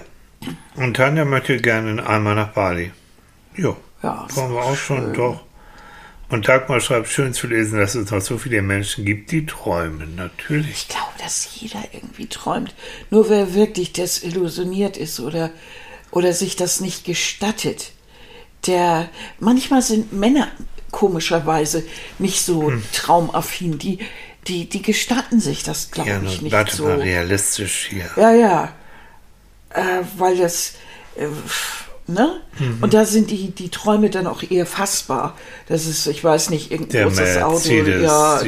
[0.76, 2.92] Und Tanja möchte gerne einmal nach Bali.
[3.56, 3.78] Jo.
[4.02, 4.28] Ja.
[4.34, 5.45] Kommen wir auch schon, doch.
[6.30, 10.16] Und Dagmar schreibt, schön zu lesen, dass es noch so viele Menschen gibt, die träumen.
[10.16, 10.72] Natürlich.
[10.72, 12.74] Ich glaube, dass jeder irgendwie träumt.
[13.12, 15.52] Nur wer wirklich desillusioniert ist oder,
[16.12, 17.92] oder sich das nicht gestattet,
[18.66, 19.10] der,
[19.40, 20.48] manchmal sind Männer
[20.90, 21.84] komischerweise
[22.18, 22.84] nicht so hm.
[22.92, 23.78] traumaffin.
[23.78, 24.00] Die,
[24.48, 26.86] die, die gestatten sich das, glaube ja, ich, nicht so.
[26.86, 28.10] Mal realistisch hier.
[28.16, 28.74] Ja, ja.
[29.70, 30.76] Äh, weil das,
[31.18, 31.28] äh,
[32.08, 32.40] Ne?
[32.60, 32.78] Mhm.
[32.82, 35.36] Und da sind die, die Träume dann auch eher fassbar.
[35.68, 38.42] Das ist, ich weiß nicht, irgendein großes Auto, ja,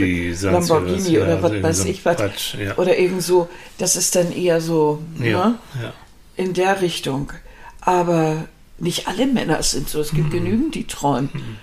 [0.51, 2.17] Lamborghini oder was weiß ich was.
[2.59, 2.77] Ja.
[2.77, 5.55] Oder irgend so, das ist dann eher so ja, ne?
[5.81, 5.93] ja.
[6.35, 7.33] in der Richtung.
[7.81, 8.45] Aber
[8.77, 10.01] nicht alle Männer sind so.
[10.01, 10.33] Es gibt mhm.
[10.33, 11.29] genügend, die träumen.
[11.33, 11.57] Mhm.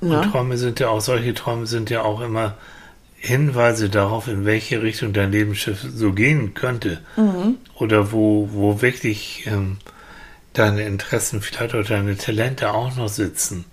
[0.00, 0.28] Und ne?
[0.32, 2.54] Träume sind ja auch, solche Träume sind ja auch immer
[3.16, 7.00] Hinweise darauf, in welche Richtung dein Lebensschiff so gehen könnte.
[7.18, 7.56] Mhm.
[7.74, 9.44] Oder wo, wo wirklich.
[9.46, 9.76] Ähm,
[10.52, 13.64] deine Interessen, vielleicht auch deine Talente auch noch sitzen.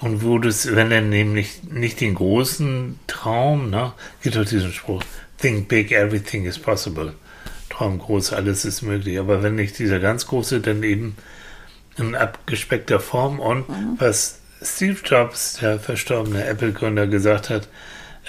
[0.00, 4.72] Und wo du es, wenn er nämlich nicht den großen Traum, ne, gibt doch diesen
[4.72, 5.02] Spruch,
[5.38, 7.14] think big, everything is possible.
[7.70, 9.18] Traum groß, alles ist möglich.
[9.18, 11.16] Aber wenn nicht dieser ganz große, dann eben
[11.96, 13.96] in abgespeckter Form und mhm.
[13.98, 17.68] was Steve Jobs, der verstorbene Apple-Gründer, gesagt hat,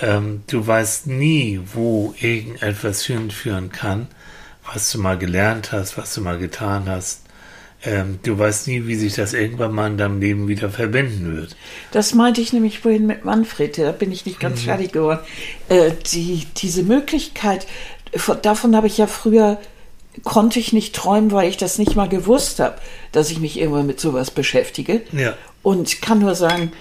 [0.02, 4.08] ähm, du weißt nie, wo irgendetwas hinführen kann,
[4.72, 7.25] was du mal gelernt hast, was du mal getan hast
[7.86, 11.56] ähm, du weißt nie, wie sich das irgendwann mal in deinem Leben wieder verbinden wird.
[11.92, 14.66] Das meinte ich nämlich vorhin mit Manfred, da bin ich nicht ganz mhm.
[14.66, 15.20] fertig geworden.
[15.70, 17.68] Äh, die, diese Möglichkeit,
[18.42, 19.60] davon habe ich ja früher,
[20.24, 22.78] konnte ich nicht träumen, weil ich das nicht mal gewusst habe,
[23.12, 25.02] dass ich mich irgendwann mit sowas beschäftige.
[25.12, 25.36] Ja.
[25.62, 26.72] Und ich kann nur sagen,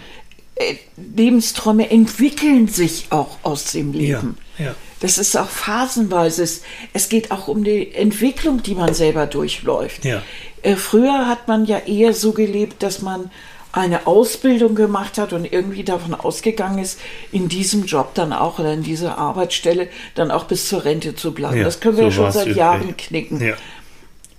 [0.55, 4.39] äh, Lebensträume entwickeln sich auch aus dem Leben.
[4.59, 4.75] Ja, ja.
[5.05, 6.49] Das ist auch phasenweise.
[6.95, 10.07] Es geht auch um die Entwicklung, die man selber durchläuft.
[10.07, 10.23] Ja.
[10.63, 13.31] Äh, früher hat man ja eher so gelebt, dass man
[13.71, 16.99] eine Ausbildung gemacht hat und irgendwie davon ausgegangen ist,
[17.33, 21.35] in diesem Job dann auch oder in dieser Arbeitsstelle dann auch bis zur Rente zu
[21.35, 21.59] bleiben.
[21.59, 23.45] Ja, das können wir so ja schon seit Jahren knicken.
[23.45, 23.57] Ja.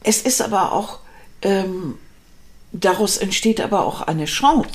[0.02, 0.98] es ist aber auch,
[1.44, 2.00] ähm,
[2.82, 4.70] daraus entsteht aber auch eine Chance,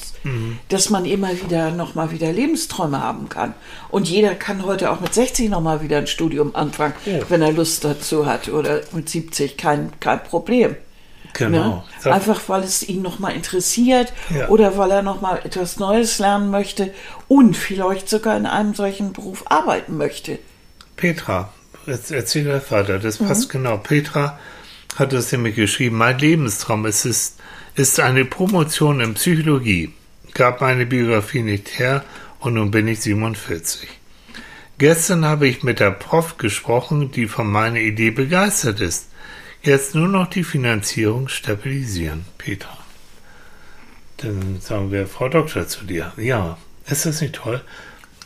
[0.69, 3.55] dass man immer wieder nochmal wieder Lebensträume haben kann.
[3.91, 7.19] Und jeder kann heute auch mit 60 nochmal wieder ein Studium anfangen, Ja.
[7.29, 10.77] wenn er Lust dazu hat oder mit 70, kein, kein Problem.
[11.33, 11.85] Genau.
[12.05, 12.13] Ne?
[12.13, 14.49] Einfach weil es ihn nochmal interessiert Ja.
[14.49, 16.93] oder weil er nochmal etwas Neues lernen möchte
[17.29, 20.39] und vielleicht sogar in einem solchen Beruf arbeiten möchte.
[20.97, 21.53] Petra,
[21.87, 23.63] jetzt erzähl der Vater, das passt Mhm.
[23.63, 23.77] genau.
[23.77, 24.39] Petra
[24.97, 27.37] hat es nämlich geschrieben, mein Lebenstraum es
[27.81, 29.95] ist, eine Promotion in Psychologie.
[30.35, 32.05] Gab meine Biografie nicht her
[32.39, 33.89] und nun bin ich 47.
[34.77, 39.09] Gestern habe ich mit der Prof gesprochen, die von meiner Idee begeistert ist.
[39.63, 42.79] Jetzt nur noch die Finanzierung stabilisieren, Petra.
[44.19, 46.13] Dann sagen wir, Frau Doktor, zu dir.
[46.19, 47.63] Ja, ist das nicht toll?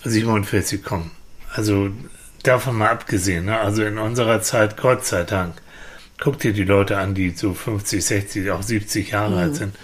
[0.03, 1.12] 47 kommen.
[1.53, 1.90] Also
[2.43, 3.59] davon mal abgesehen, ne?
[3.59, 5.55] also in unserer Zeit, Gott sei Dank,
[6.20, 9.38] guck dir die Leute an, die so 50, 60, auch 70 Jahre Mhm.
[9.38, 9.77] alt sind.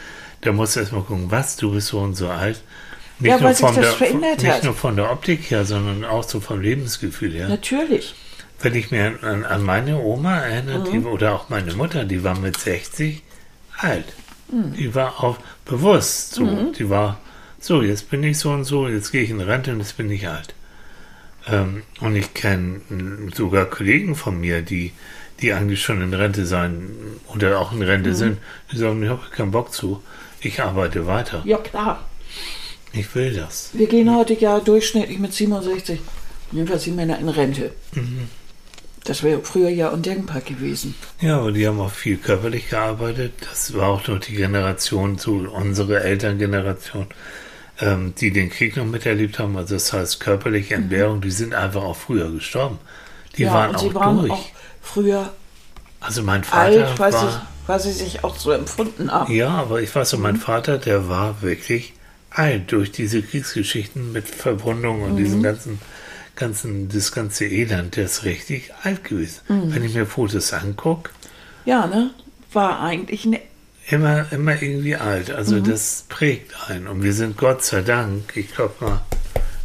[0.42, 2.62] Da musst du erstmal gucken, was, du bist so und so alt.
[3.18, 3.94] Nicht, Ja, nur, von der,
[4.36, 4.64] nicht hat.
[4.64, 7.48] nur von der Optik her, sondern auch so vom Lebensgefühl her.
[7.48, 8.14] Natürlich.
[8.62, 10.92] Wenn ich mir an, an meine Oma erinnere, Mhm.
[10.92, 13.22] die, oder auch meine Mutter, die war mit 60
[13.78, 14.06] alt.
[14.50, 14.72] Mhm.
[14.74, 16.72] Die war auch bewusst so.
[16.78, 17.20] Die war
[17.58, 20.10] so, jetzt bin ich so und so, jetzt gehe ich in Rente und jetzt bin
[20.10, 20.54] ich alt.
[21.48, 22.80] Ähm, und ich kenne
[23.34, 24.92] sogar Kollegen von mir, die,
[25.40, 26.90] die eigentlich schon in Rente sein
[27.34, 27.84] oder auch in Mhm.
[27.84, 28.38] Rente sind,
[28.72, 30.02] die sagen, ich habe keinen Bock zu.
[30.40, 31.42] Ich arbeite weiter.
[31.44, 32.04] Ja, klar.
[32.92, 33.70] Ich will das.
[33.72, 36.00] Wir gehen heute ja durchschnittlich mit 67,
[36.50, 37.72] jedenfalls die Männer in Rente.
[37.94, 38.28] Mhm.
[39.04, 40.94] Das wäre früher ja undenkbar gewesen.
[41.20, 43.32] Ja, aber die haben auch viel körperlich gearbeitet.
[43.40, 47.06] Das war auch noch die Generation, so unsere Elterngeneration,
[47.80, 49.56] ähm, die den Krieg noch miterlebt haben.
[49.56, 52.78] Also das heißt körperliche Entbehrung, die sind einfach auch früher gestorben.
[53.36, 53.48] Die Mhm.
[53.48, 54.32] ja, waren auch sie waren durch.
[54.32, 54.48] auch
[54.82, 55.32] früher
[56.00, 59.32] also mein Vater alt, weil, sie, war, weil sie sich auch so empfunden haben.
[59.32, 60.22] ja, aber ich weiß so, Mhm.
[60.22, 61.92] mein Vater, der war wirklich
[62.30, 65.16] alt durch diese Kriegsgeschichten mit Verwundungen und Mhm.
[65.18, 65.78] diesen ganzen,
[66.36, 69.40] ganzen, das ganze Elend, der ist richtig alt gewesen.
[69.48, 69.74] Mhm.
[69.74, 71.10] Wenn ich mir Fotos angucke,
[71.66, 72.10] Ja, ne?
[72.52, 73.40] War eigentlich ne
[73.90, 75.30] immer, immer irgendwie alt.
[75.30, 75.64] Also Mhm.
[75.64, 76.86] das prägt einen.
[76.86, 79.00] Und wir sind Gott sei Dank, ich glaube mal,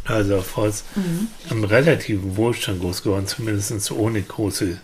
[0.04, 1.28] also auf Holz, Mhm.
[1.50, 4.78] im relativen Wohlstand groß geworden, zumindest ohne große.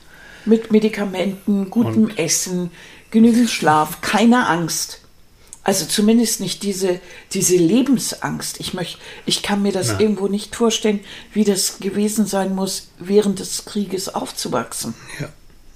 [0.45, 2.73] mit Medikamenten, gutem Essen,
[3.13, 4.99] genügend Schlaf, keine Angst.
[5.63, 6.99] Also zumindest nicht diese,
[7.33, 8.59] diese Lebensangst.
[8.59, 10.01] Ich, möcht, ich kann mir das Na.
[10.01, 10.99] irgendwo nicht vorstellen,
[11.33, 14.95] wie das gewesen sein muss, während des Krieges aufzuwachsen.
[15.21, 15.29] Ja.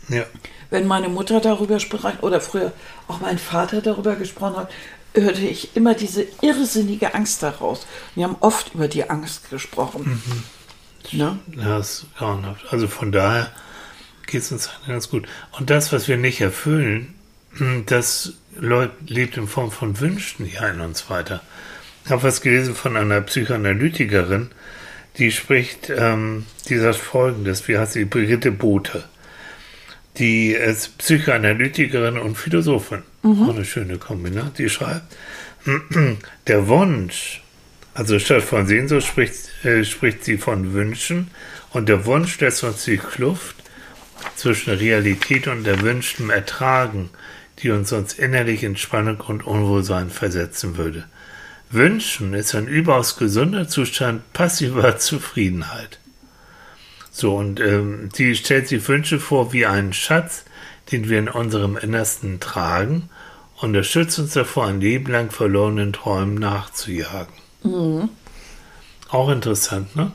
[0.09, 0.25] Ja.
[0.71, 2.73] Wenn meine Mutter darüber sprach oder früher
[3.09, 4.71] auch mein Vater darüber gesprochen hat,
[5.15, 7.87] hörte ich immer diese irrsinnige Angst daraus.
[8.15, 10.23] Wir haben oft über die Angst gesprochen.
[11.13, 11.39] Ne?
[11.55, 12.65] Das ist grauenhaft.
[12.71, 13.51] Also von daher
[14.27, 15.27] geht es uns ganz gut.
[15.59, 17.15] Und das, was wir nicht erfüllen,
[17.87, 21.41] das Leut- lebt in Form von Wünschen hier in uns weiter.
[22.05, 24.51] Ich habe was gelesen von einer Psychoanalytikerin,
[25.19, 29.05] die spricht, ähm, die sagt folgendes, wie heißt sie, Brigitte Bote.
[30.19, 33.03] Die ist Psychoanalytikerin und Philosophin.
[33.23, 34.55] Auch eine schöne Kombination.
[34.57, 35.17] Die schreibt,
[36.47, 37.43] der Wunsch,
[37.93, 41.31] also statt von Sehnsucht spricht, äh, spricht sie von Wünschen
[41.73, 43.57] und der Wunsch lässt uns die Kluft
[44.37, 47.11] zwischen Realität und erwünschtem Ertragen,
[47.59, 51.05] die uns sonst innerlich in Spannung und Unwohlsein versetzen würde.
[51.71, 55.99] Wünschen ist ein überaus gesunder Zustand passiver Zufriedenheit.
[57.19, 60.45] So, und ähm, die stellt sich Wünsche vor wie einen Schatz,
[60.93, 63.09] den wir in unserem Innersten tragen,
[63.57, 67.33] und er schützt uns davor, ein Leben lang verlorenen Träumen nachzujagen.
[69.09, 70.13] Auch interessant, ne?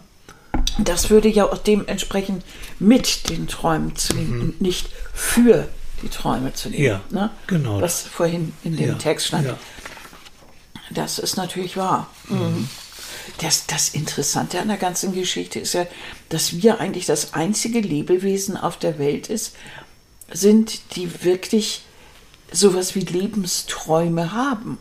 [0.77, 2.45] Das würde ja auch dementsprechend
[2.77, 5.67] mit den Träumen zu nehmen und nicht für
[6.03, 6.83] die Träume zu nehmen.
[6.83, 6.87] Mhm.
[6.87, 7.29] Ja, ne?
[7.47, 7.81] genau.
[7.81, 9.47] Was vorhin in dem Ja, Text stand.
[9.47, 9.57] ja.
[10.91, 12.11] Das ist natürlich wahr.
[12.29, 12.69] Mhm.
[13.39, 15.87] Das, das Interessante an der ganzen Geschichte ist ja,
[16.31, 19.55] dass wir eigentlich das einzige Lebewesen auf der Welt ist,
[20.31, 21.83] sind, die wirklich
[22.51, 24.77] sowas wie Lebensträume haben.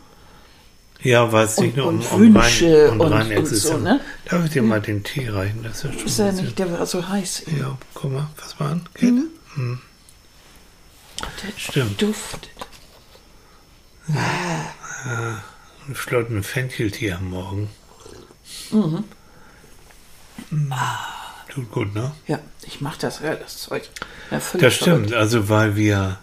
[1.03, 3.45] Ja, weil es nicht Und- nur um, und um Wünsche rein, um und- rein und
[3.47, 3.99] so, ne?
[4.25, 5.63] Darf ich dir mal den Tee reichen?
[5.63, 7.43] Das ist ja schon Ist ja ein bisschen- nicht, der war so heiß.
[7.59, 8.85] Ja, guck mal, was war an?
[8.93, 9.13] Geht?
[11.43, 12.01] Der Stimmt.
[12.01, 12.49] duftet.
[14.07, 17.69] Einen flotten Fencheltee am Morgen.
[18.71, 19.03] Mhm.
[20.49, 20.73] Mm.
[21.53, 22.11] Tut gut, ne?
[22.27, 23.83] Ja, ich mach das, ja, das Zeug.
[24.31, 25.13] Ja, Das stimmt, verrückt.
[25.13, 26.17] also weil wir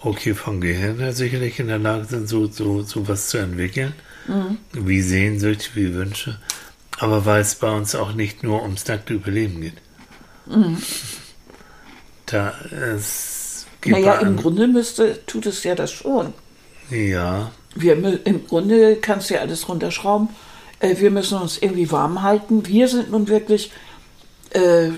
[0.00, 3.94] okay vom Gehirn her sicherlich in der Lage sind, so, so, so was zu entwickeln,
[4.28, 4.58] Mhm.
[4.72, 6.38] wie Sehnsüchte, wie Wünsche,
[6.98, 9.74] aber weil es bei uns auch nicht nur ums nackte Überleben geht.
[10.46, 10.78] Mhm.
[12.26, 16.34] Da es gibt Naja, im Grunde müsste, tut es ja das schon.
[16.90, 20.28] Ja, Wir, Im Grunde kannst du ja alles runterschrauben.
[20.80, 22.66] Äh, wir müssen uns irgendwie warm halten.
[22.66, 23.70] Wir sind nun wirklich
[24.56, 24.90] äh,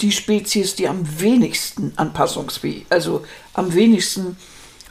[0.00, 4.36] die Spezies, die am wenigsten anpassungsfähig, also am wenigsten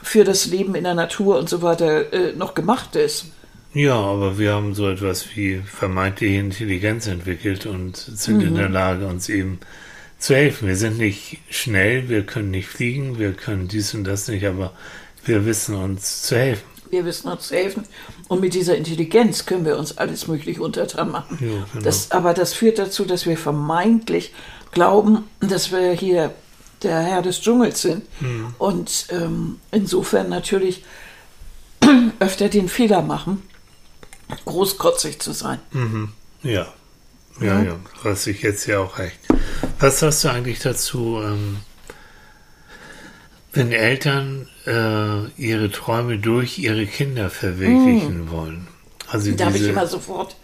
[0.02, 3.26] für das Leben in der Natur und so weiter äh, noch gemacht ist.
[3.72, 8.56] ja, aber wir haben so etwas wie vermeintliche Intelligenz entwickelt und sind in Mhm.
[8.56, 9.60] der Lage, uns eben
[10.18, 10.66] zu helfen.
[10.68, 14.72] Wir sind nicht schnell, wir können nicht fliegen, wir können dies und das nicht, aber
[15.24, 16.64] wir wissen uns zu helfen.
[16.90, 17.84] Wir wissen uns helfen.
[18.28, 21.38] Und mit dieser Intelligenz können wir uns alles Mögliche untertan machen.
[21.40, 21.84] Ja, genau.
[21.84, 24.32] das, aber das führt dazu, dass wir vermeintlich
[24.72, 26.34] glauben, dass wir hier
[26.82, 28.04] der Herr des Dschungels sind.
[28.18, 28.54] Hm.
[28.58, 30.84] Und ähm, insofern natürlich
[32.20, 33.42] öfter den Fehler machen,
[34.44, 35.60] großkotzig zu sein.
[36.42, 36.66] Ja.
[37.40, 39.18] Ja, ja, du hast ich jetzt ja auch recht.
[39.78, 41.58] Was sagst du eigentlich dazu, ähm,
[43.56, 48.66] wenn Eltern äh, ihre Träume durch ihre Kinder verwirklichen wollen?
[49.08, 50.36] Also Da habe ich immer sofort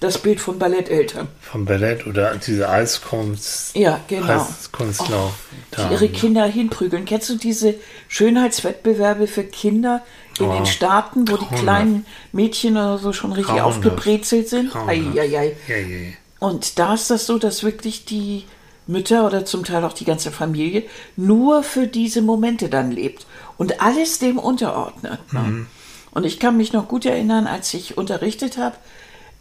[0.00, 1.28] das Bild von Balletteltern.
[1.42, 4.46] vom Ballett oder diese Eiskunst, Ja, genau.
[4.48, 5.34] Eiskunstlauf.
[5.76, 7.04] die ihre Kinder hinprügeln.
[7.04, 7.74] Kennst du diese
[8.08, 10.02] Schönheitswettbewerbe für Kinder
[10.38, 11.62] in Oh, den Staaten, wo die grauenhaft.
[11.62, 13.78] kleinen Mädchen oder so schon richtig Grauenhaft.
[13.78, 14.70] aufgebrezelt sind?
[14.70, 15.18] Grauenhaft.
[15.18, 15.56] Eieiei.
[15.68, 16.12] Ja, ja, ja.
[16.38, 18.44] Und da ist das so, dass wirklich die
[18.90, 20.84] Mütter oder zum Teil auch die ganze Familie
[21.16, 23.26] nur für diese Momente dann lebt
[23.56, 25.32] und alles dem unterordnet.
[25.32, 25.66] Ne?
[26.12, 28.76] Und ich kann mich noch gut erinnern, als ich unterrichtet habe,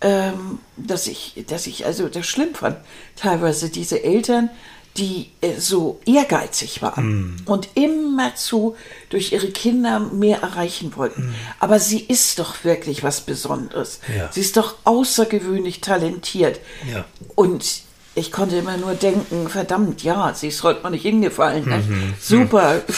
[0.01, 2.77] ähm, dass ich, dass ich also das schlimm fand.
[3.15, 4.49] Teilweise diese Eltern,
[4.97, 8.75] die äh, so ehrgeizig waren und immerzu
[9.09, 11.33] durch ihre Kinder mehr erreichen wollten.
[11.59, 13.99] Aber sie ist doch wirklich was Besonderes.
[14.15, 14.31] Ja.
[14.31, 16.59] Sie ist doch außergewöhnlich talentiert.
[16.91, 17.05] Ja.
[17.35, 17.83] Und
[18.19, 21.67] ich konnte immer nur denken, verdammt, ja, sie ist heute mal nicht hingefallen.
[21.67, 21.81] Ne?
[22.19, 22.81] Super.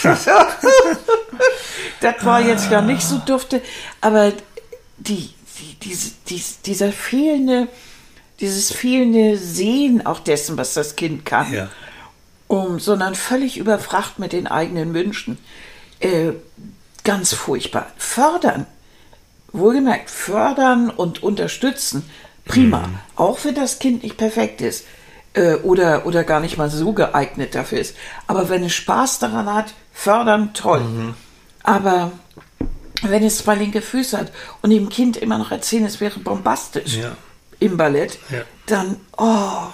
[2.01, 3.61] das war jetzt ja nicht so dufte,
[4.01, 4.33] aber
[4.97, 5.29] die,
[5.59, 7.67] die, diese, dies- dieser fehlende,
[8.39, 11.69] dieses fehlende Sehen auch dessen, was das Kind kann, Ja.
[12.47, 15.37] um, sondern völlig überfracht mit den eigenen Wünschen.
[15.99, 16.31] Äh,
[17.03, 17.87] ganz furchtbar.
[17.97, 18.65] Fördern,
[19.53, 22.09] wohlgemerkt, fördern und unterstützen,
[22.45, 22.89] prima.
[23.15, 24.85] Auch wenn das Kind nicht perfekt ist
[25.33, 27.95] äh, oder, oder gar nicht mal so geeignet dafür ist.
[28.27, 31.13] Aber wenn es Spaß daran hat, fördern, toll.
[31.63, 32.11] Aber
[33.03, 36.95] wenn es zwei linke Füße hat und dem Kind immer noch erzählen, es wäre bombastisch
[36.97, 37.15] Ja.
[37.59, 38.41] im Ballett, Ja.
[38.67, 39.67] dann, oh,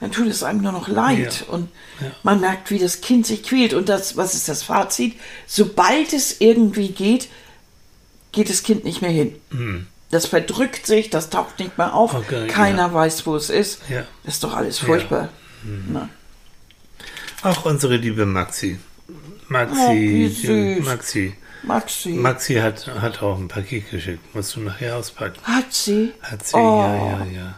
[0.00, 1.44] dann tut es einem nur noch leid.
[1.46, 1.54] Ja.
[1.54, 1.68] Und
[2.22, 3.74] man merkt, wie das Kind sich quält.
[3.74, 5.14] Und das, was ist das Fazit?
[5.46, 7.28] Sobald es irgendwie geht,
[8.32, 9.34] geht das Kind nicht mehr hin.
[10.10, 12.14] Das verdrückt sich, das taucht nicht mehr auf.
[12.14, 13.82] Okay, Keiner weiß, wo es ist.
[13.88, 14.04] Ja.
[14.24, 15.28] Das ist doch alles furchtbar.
[15.88, 16.08] Na.
[17.42, 18.78] Auch unsere liebe Maxi.
[19.48, 20.84] Maxi, Oh, wie die- süß.
[20.84, 21.34] Maxi.
[21.62, 22.08] Maxi.
[22.10, 24.34] Maxi hat, hat auch ein Paket geschickt.
[24.34, 25.38] Musst du nachher auspacken.
[25.42, 26.12] Hat sie?
[26.22, 26.80] Hat sie, Oh.
[26.80, 27.54] ja, ja, ja.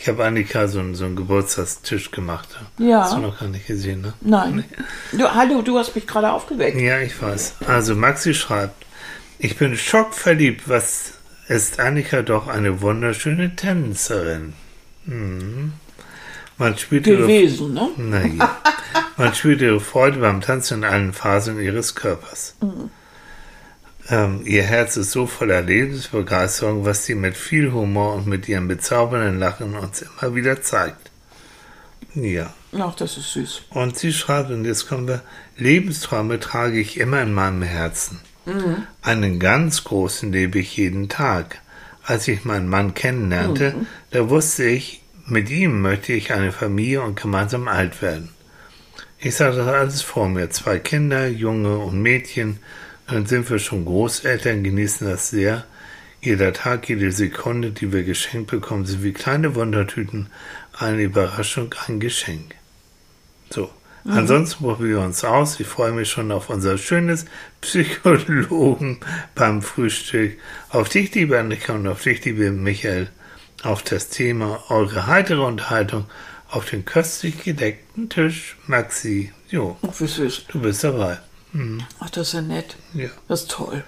[0.00, 2.48] Ich habe Annika so, einen- so einen Geburtstagstisch gemacht.
[2.78, 3.02] Ja.
[3.02, 4.14] Hast du noch gar nicht gesehen, ne?
[4.20, 4.64] Nein.
[5.12, 6.80] Du, hallo, du hast mich gerade aufgeweckt.
[6.80, 7.54] Ja, ich weiß.
[7.66, 8.86] Also Maxi schreibt,
[9.38, 10.68] ich bin schockverliebt.
[10.68, 11.14] Was
[11.48, 14.52] ist Annika doch eine wunderschöne Tänzerin.
[15.06, 15.72] Mhm.
[16.58, 17.90] Man spürt ihre, Gewesen, ne?
[17.96, 18.58] naja,
[19.16, 22.56] man spürt ihre Freude beim Tanzen in allen Phasen ihres Körpers.
[24.10, 28.66] Ähm, ihr Herz ist so voller Lebensbegeisterung, was sie mit viel Humor und mit ihrem
[28.68, 31.10] bezaubernden Lachen uns immer wieder zeigt.
[32.14, 32.52] Ja.
[32.76, 33.62] Ach, das ist süß.
[33.70, 35.22] Und sie schreibt, und jetzt kommen wir,
[35.56, 38.20] Lebensträume trage ich immer in meinem Herzen.
[39.02, 41.60] Einen ganz großen lebe ich jeden Tag.
[42.04, 43.74] Als ich meinen Mann kennenlernte,
[44.10, 48.30] da wusste ich, mit ihm möchte ich eine Familie und gemeinsam alt werden.
[49.18, 50.48] Ich sah das alles vor mir.
[50.50, 52.60] Zwei Kinder, Junge und Mädchen.
[53.06, 55.64] Dann sind wir schon Großeltern, genießen das sehr.
[56.20, 60.28] Jeder Tag, jede Sekunde, die wir geschenkt bekommen, sind wie kleine Wundertüten.
[60.72, 62.54] Eine Überraschung, ein Geschenk.
[63.50, 63.70] So.
[64.08, 65.60] Ansonsten probieren wir uns aus.
[65.60, 67.26] Ich freue mich schon auf unser schönes
[67.60, 68.98] Psychologen
[69.34, 70.38] beim Frühstück.
[70.70, 73.08] Auf dich, liebe Annika, und auf dich, liebe Michael.
[73.64, 76.06] Auf das Thema eure heitere Unterhaltung
[76.48, 78.56] auf den köstlich gedeckten Tisch.
[78.66, 80.44] Maxi, jo, Ach, wie süß.
[80.48, 81.18] du bist dabei.
[81.98, 82.76] Ach, das ist ja nett.
[82.94, 83.82] Ja, Das ist toll.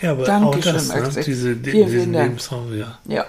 [0.00, 1.22] ja aber Dankeschön, auch das, ne?
[1.24, 2.26] Diese, Vielen, diesen vielen Dank.
[2.28, 2.98] Lebensraum, ja.
[3.06, 3.26] Ja.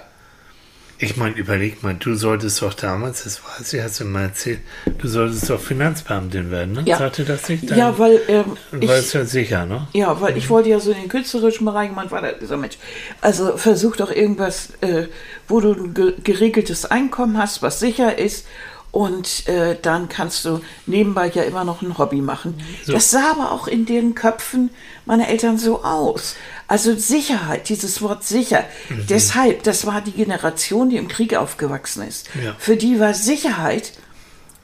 [1.00, 4.58] Ich meine, überleg mal, du solltest doch damals, das weiß ich, hast du mal erzählt,
[4.98, 6.82] du solltest doch Finanzbeamtin werden, ne?
[6.86, 6.98] Ja.
[6.98, 7.70] Sagte das nicht?
[7.70, 9.86] Ja, weil ähm, es ich, ja sicher, ne?
[9.92, 12.78] ja, weil ich wollte ja so in den künstlerischen Bereich, man war da dieser Mensch.
[13.20, 15.04] Also versuch doch irgendwas, äh,
[15.46, 18.44] wo du ein ge geregeltes Einkommen hast, was sicher ist
[18.90, 22.58] Und äh, dann kannst du nebenbei ja immer noch ein Hobby machen.
[22.84, 22.92] So.
[22.92, 24.70] Das sah aber auch in den Köpfen
[25.04, 26.36] meiner Eltern so aus.
[26.68, 28.64] Also Sicherheit, dieses Wort sicher.
[28.88, 29.06] Mhm.
[29.08, 32.28] Deshalb, das war die Generation, die im Krieg aufgewachsen ist.
[32.42, 32.54] Ja.
[32.58, 33.92] Für die war Sicherheit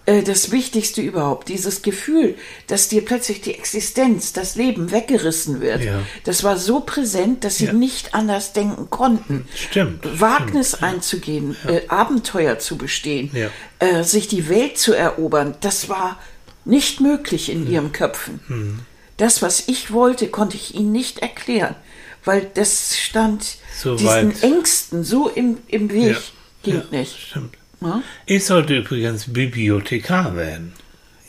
[0.06, 1.48] äh, das Wichtigste überhaupt.
[1.48, 2.34] Dieses Gefühl,
[2.66, 5.82] dass dir plötzlich die Existenz, das Leben weggerissen wird.
[5.82, 6.00] Ja.
[6.24, 7.72] Das war so präsent, dass sie Ja.
[7.72, 9.46] nicht anders denken konnten.
[9.54, 13.50] Stimmt, Wagnis einzugehen, äh, Abenteuer zu bestehen, Ja.
[13.78, 16.18] äh, sich die Welt zu erobern, das war
[16.66, 18.40] nicht möglich in ihren Köpfen.
[18.48, 18.78] Mhm.
[19.16, 21.76] Das, was ich wollte, konnte ich ihnen nicht erklären,
[22.24, 24.42] weil das stand So diesen weit.
[24.42, 26.12] Ängsten so im, im Weg.
[26.12, 26.18] Ja.
[26.62, 27.18] Ging ja, nicht.
[27.28, 27.54] Stimmt.
[27.80, 28.02] Ja?
[28.26, 30.72] Ich sollte übrigens Bibliothekar werden.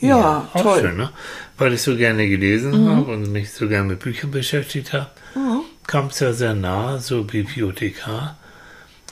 [0.00, 0.82] Ja, auch toll.
[0.82, 0.86] Mhm.
[0.86, 1.10] schön, ne?
[1.58, 5.10] Weil ich so gerne gelesen habe und mich so gerne mit Büchern beschäftigt habe,
[5.86, 8.36] kam es ja sehr nah, so Bibliothekar.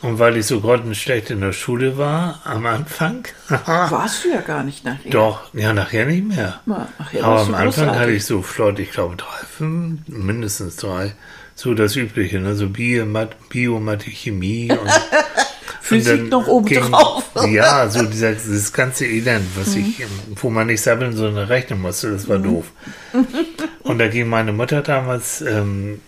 [0.02, 4.62] Und weil ich so grottenschlecht in der Schule war am Anfang, Warst du ja gar
[4.62, 5.10] nicht nachher.
[5.10, 6.60] doch, ja, nachher nicht mehr.
[6.66, 8.00] Ja, nachher Aber am Anfang großartig.
[8.00, 11.14] hatte ich so flott, ich glaube drei, fünf, mindestens drei.
[11.54, 12.54] So das Übliche, ne?
[12.54, 14.90] so Bio, Mat, Bio Mathe, Chemie und
[15.84, 17.24] Physik noch oben ging- drauf.
[17.48, 19.80] Ja, so dieser, dieses ganze Elend, was Mhm.
[19.80, 20.06] ich,
[20.36, 22.66] wo man nicht sammeln, sondern rechnen musste, das war doof.
[23.82, 26.00] Und da ging meine Mutter damals, ähm,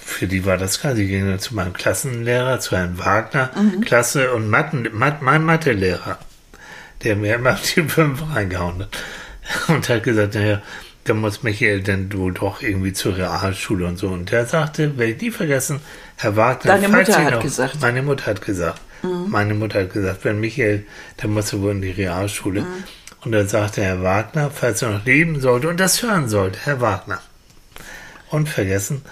[0.00, 3.80] für die war das klar, sie ging dann zu meinem Klassenlehrer, zu Herrn Wagner, Mhm.
[3.80, 6.18] Klasse und Matten, Mat, mein Mathelehrer,
[7.02, 9.68] der mir immer die fünf reingehauen hat.
[9.68, 10.62] Und hat gesagt, naja,
[11.04, 14.08] da muss Michael denn du doch irgendwie zur Realschule und so.
[14.08, 15.80] Und der sagte, werde ich nie vergessen,
[16.16, 17.74] Herr Wagner, Deine Mutter hat noch, gesagt.
[17.76, 17.80] Mhm.
[17.80, 18.80] Meine Mutter hat gesagt.
[19.28, 20.86] Meine Mutter hat gesagt, wenn Michael,
[21.16, 22.62] dann muss er wohl in die Realschule.
[22.62, 22.84] Mhm.
[23.24, 26.80] Und dann sagte Herr Wagner, falls er noch leben sollte und das hören sollte, Herr
[26.80, 27.20] Wagner.
[28.30, 29.02] Unvergessen,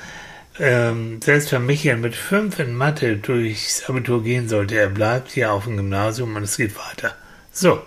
[0.59, 5.53] ähm, selbst wenn Michael mit fünf in Mathe durchs Abitur gehen sollte, er bleibt hier
[5.53, 7.15] auf dem Gymnasium und es geht weiter.
[7.51, 7.83] So.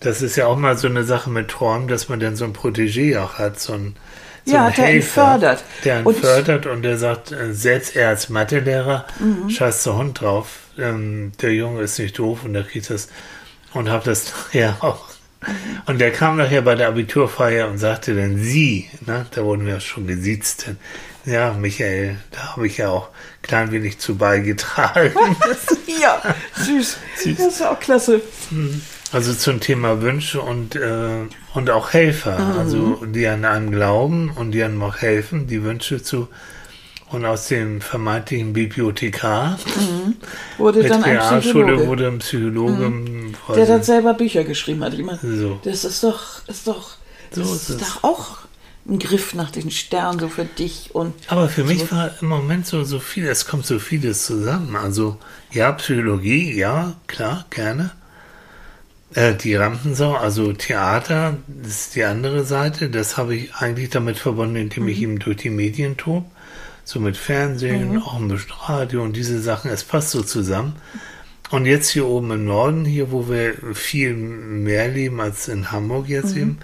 [0.00, 2.52] Das ist ja auch mal so eine Sache mit Träumen, dass man dann so ein
[2.52, 3.96] Protégé auch hat, so ein,
[4.44, 5.64] so Ja, ein der ihn fördert.
[5.84, 9.48] Der ihn Und- fördert und der sagt, äh, selbst er als Mathelehrer, Mhm.
[9.50, 13.08] scheiß der Hund drauf, ähm, der Junge ist nicht doof und der kriegt das
[13.72, 15.04] und hab das nachher auch.
[15.86, 19.78] Und der kam nachher bei der Abiturfeier und sagte dann, Sie, ne, da wurden wir
[19.80, 20.70] schon gesiezt,
[21.26, 23.08] ja, Michael, da habe ich ja auch
[23.42, 25.12] klein wenig zu beigetragen.
[26.00, 26.20] ja,
[26.56, 26.96] süß.
[27.38, 28.20] Das ist auch klasse.
[29.14, 32.58] Also zum Thema Wünsche und, äh, und auch Helfer, Mhm.
[32.58, 36.28] also die an einem glauben und die einem auch helfen, die Wünsche zu
[37.10, 39.56] und aus dem vermeintlichen Bibliothekar
[40.58, 44.94] Wurde mit dann ein Psychologe, wurde ein Psychologe der quasi- dann selber Bücher geschrieben hat.
[44.94, 45.60] Ich meine, So.
[45.64, 46.96] das ist doch, ist doch,
[47.30, 47.88] So das ist ist es.
[47.88, 48.38] doch auch
[48.88, 52.66] ein Griff nach den Sternen so für dich und Aber für mich war im Moment
[52.66, 54.74] so, so viel, es kommt so vieles zusammen.
[54.76, 55.16] Also,
[55.52, 57.92] ja, Psychologie, ja, klar, gerne.
[59.14, 62.90] Äh, die Rampensau, also Theater, das ist die andere Seite.
[62.90, 66.24] Das habe ich eigentlich damit verbunden, indem ich eben durch die Medien tob.
[66.86, 69.70] So mit Fernsehen, auch ein bisschen Radio und diese Sachen.
[69.70, 70.74] Es passt so zusammen.
[71.50, 76.08] Und jetzt hier oben im Norden, hier, wo wir viel mehr leben als in Hamburg
[76.08, 76.58] jetzt eben,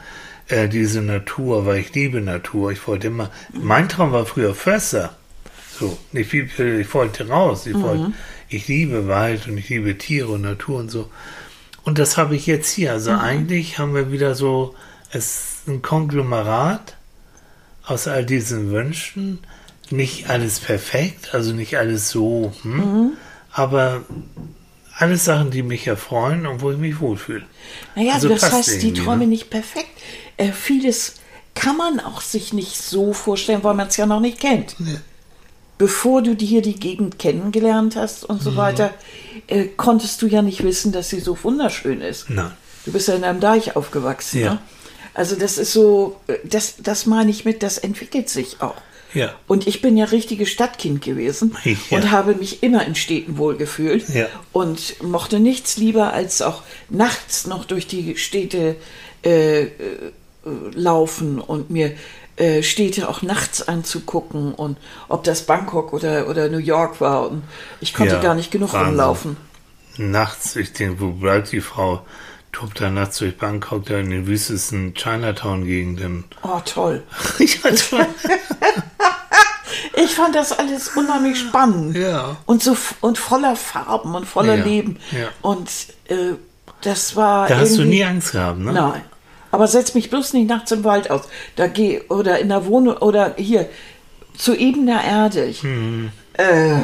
[0.49, 2.73] äh, diese Natur, weil ich liebe Natur.
[2.73, 5.17] Ich wollte immer, mein Traum war früher Förster.
[5.79, 7.67] So, nicht viel, ich wollte raus.
[7.67, 8.13] Ich wollte,
[8.49, 11.09] ich liebe Wald und ich liebe Tiere und Natur und so.
[11.91, 12.93] Und das habe ich jetzt hier.
[12.93, 14.77] Also eigentlich haben wir wieder so,
[15.11, 16.95] es ist ein Konglomerat
[17.85, 19.41] aus all diesen Wünschen.
[19.91, 23.15] Nicht alles perfekt, also nicht alles so, hm,
[23.51, 24.05] aber
[24.99, 27.43] alles Sachen, die mich erfreuen und wo ich mich wohlfühle.
[27.97, 29.27] Naja, Also das heißt, die irgendwie, Träume ne?
[29.27, 29.91] nicht perfekt.
[30.37, 31.17] Äh, vieles
[31.57, 34.77] kann man auch sich nicht so vorstellen, weil man es ja noch nicht kennt.
[35.81, 38.45] Bevor du hier die Gegend kennengelernt hast und Mhm.
[38.45, 38.93] so weiter,
[39.47, 42.29] äh, konntest du ja nicht wissen, dass sie so wunderschön ist.
[42.29, 42.53] Nein.
[42.85, 44.41] Du bist ja in einem Deich aufgewachsen.
[44.41, 44.53] Ja.
[44.55, 44.59] Ne?
[45.15, 48.75] Also das ist so, äh, das, das meine ich mit, das entwickelt sich auch.
[49.15, 49.35] Ja.
[49.49, 51.77] Und ich bin ja richtiges Stadtkind gewesen Ja.
[51.97, 54.27] und habe mich immer in Städten wohlgefühlt Ja.
[54.53, 58.77] und mochte nichts lieber als auch nachts noch durch die Städte
[59.25, 59.69] äh, äh,
[60.75, 61.93] laufen und mir
[62.41, 64.79] äh, Städte auch nachts anzugucken und
[65.09, 67.43] ob das Bangkok oder, oder New York war und
[67.81, 68.89] ich konnte Ja, gar nicht genug Wahnsinn.
[68.89, 69.37] rumlaufen.
[69.99, 72.01] Nachts, ich denke, wo bleibt die Frau?
[72.53, 76.25] Tobt da nachts durch Bangkok, da in den wüstesten Chinatown-Gegenden.
[76.43, 77.03] Oh, toll.
[79.97, 81.97] Ich fand das alles unheimlich spannend.
[81.97, 82.37] Ja.
[82.47, 84.99] Und so und voller Farben und voller Ja, Leben.
[85.13, 85.29] ja.
[85.43, 85.69] Und
[86.09, 86.35] äh,
[86.83, 87.47] das war.
[87.49, 88.73] Da hast du nie Angst gehabt, ne?
[88.73, 89.03] Nein.
[89.51, 91.23] Aber setz mich bloß nicht nachts im Wald aus.
[91.57, 93.69] Da geh oder in der Wohnung oder hier
[94.37, 95.45] zu ebener Erde.
[95.47, 96.11] Ich, Hm.
[96.35, 96.79] äh,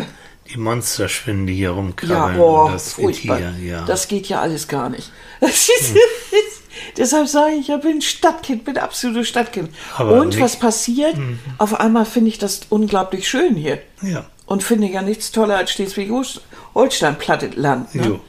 [0.52, 2.36] die Monsterspinnen, die hier Ja, rumkrabbeln.
[2.38, 3.38] boah, und das furchtbar.
[3.38, 3.78] Getier, ja.
[3.80, 3.86] Hm.
[3.86, 5.10] Das geht ja alles gar nicht.
[5.40, 5.70] Ist,
[6.98, 9.70] Deshalb sage ich, ich bin Stadtkind, bin absolutes Stadtkind.
[9.96, 11.16] Aber Und nicht- was passiert?
[11.58, 13.78] Auf einmal finde ich das unglaublich schön hier.
[14.02, 14.26] ja.
[14.46, 17.92] Und finde ja nichts toller als Schleswig-Holstein, Platteland.
[17.96, 18.20] Ne?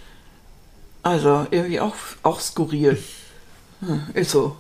[1.04, 2.98] Also irgendwie auch, auch skurril.
[3.82, 4.56] Hm, ist so.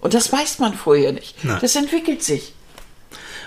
[0.00, 1.42] Und das weiß man vorher nicht.
[1.44, 1.58] Nein.
[1.60, 2.52] Das entwickelt sich.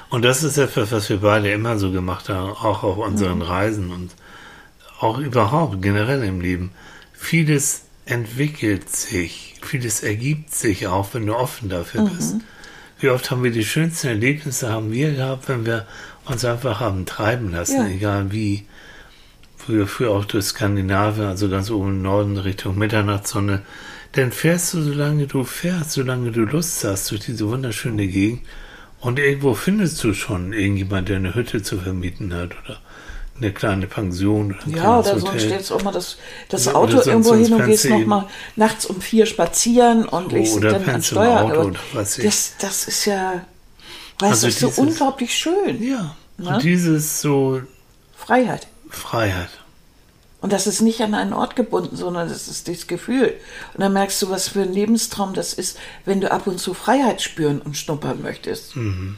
[0.10, 3.42] Und das ist etwas, was wir beide immer so gemacht haben, auch auf unseren Mhm.
[3.44, 4.12] Reisen und
[5.00, 6.72] auch überhaupt generell im Leben.
[7.14, 12.10] Vieles entwickelt sich, vieles ergibt sich auch, wenn du offen dafür Mhm.
[12.18, 12.36] bist.
[13.00, 15.86] Wie oft haben wir die schönsten Erlebnisse haben wir gehabt, wenn wir
[16.26, 17.88] uns einfach haben treiben lassen, Ja.
[17.88, 18.66] egal wie.
[19.58, 23.62] Früher, früher auch durch Skandinavien, also ganz oben im Norden Richtung Mitternachtssonne.
[24.14, 28.42] Dann fährst du, solange du fährst, solange du Lust hast, durch diese wunderschöne Gegend.
[29.02, 32.80] Und irgendwo findest du schon irgendjemand, der eine Hütte zu vermieten hat oder
[33.38, 35.40] eine kleine Pension oder ein Ja, oder sonst Hotel.
[35.40, 36.18] stellst du auch mal das,
[36.50, 39.00] das Oder Auto sonst- irgendwo sonst hin und gehst du noch eben- mal nachts um
[39.00, 41.42] vier spazieren und legst Oder dann an pennst im Steuer.
[41.44, 42.26] Auto oder was ich.
[42.26, 43.46] das, das ist ja,
[44.20, 45.82] weißt Also du, so unglaublich schön.
[45.82, 46.50] Ja, Ne?
[46.56, 47.62] und dieses so
[48.18, 48.68] Freiheit.
[48.90, 49.50] Freiheit.
[50.42, 53.34] Und das ist nicht an einen Ort gebunden, sondern das ist das Gefühl.
[53.74, 56.74] Und dann merkst du, was für ein Lebenstraum das ist, wenn du ab und zu
[56.74, 58.76] Freiheit spüren und schnuppern möchtest.
[58.78, 59.18] Mhm.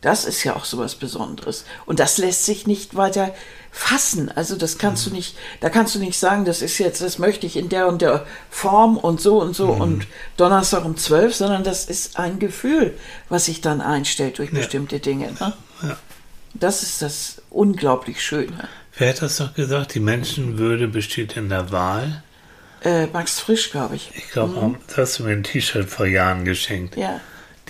[0.00, 1.64] Das ist ja auch so was Besonderes.
[1.86, 3.34] Und das lässt sich nicht weiter
[3.72, 4.30] fassen.
[4.34, 5.10] Also das kannst Mhm.
[5.10, 7.86] du nicht, da kannst du nicht sagen, das ist jetzt, das möchte ich in der
[7.88, 9.80] und der Form und so und so Mhm.
[9.80, 10.06] und
[10.36, 12.96] Donnerstag um zwölf, sondern das ist ein Gefühl,
[13.28, 15.32] was sich dann einstellt durch bestimmte Dinge.
[15.32, 15.52] Ne?
[15.82, 15.96] Ja.
[16.54, 18.68] Das ist das unglaublich Schöne.
[19.00, 19.94] Wer hat das doch gesagt?
[19.94, 22.22] Die Menschenwürde besteht in der Wahl.
[22.84, 24.10] Äh, Max Frisch, glaube ich.
[24.14, 26.96] Ich glaube, das hast du mir ein T-Shirt vor Jahren geschenkt.
[26.96, 27.02] Mhm.
[27.02, 27.20] Ja.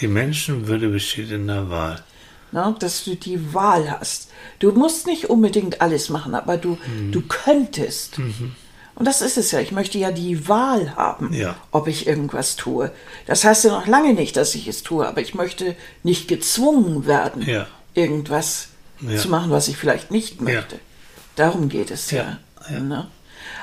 [0.01, 2.03] Die Menschenwürde besteht in der Wahl.
[2.51, 4.33] Ne, dass du die Wahl hast.
[4.59, 7.13] Du musst nicht unbedingt alles machen, aber du, Mhm.
[7.13, 8.19] du könntest.
[8.19, 9.61] Und das ist es ja.
[9.61, 11.55] Ich möchte ja die Wahl haben, Ja.
[11.71, 12.91] ob ich irgendwas tue.
[13.27, 17.07] Das heißt ja noch lange nicht, dass ich es tue, aber ich möchte nicht gezwungen
[17.07, 17.69] werden, Ja.
[17.95, 18.71] irgendwas
[19.01, 19.17] Ja.
[19.17, 20.81] zu machen, was ich vielleicht nicht möchte.
[21.37, 22.39] Darum geht es ja.
[22.71, 22.81] Ja.
[22.81, 23.09] Ne?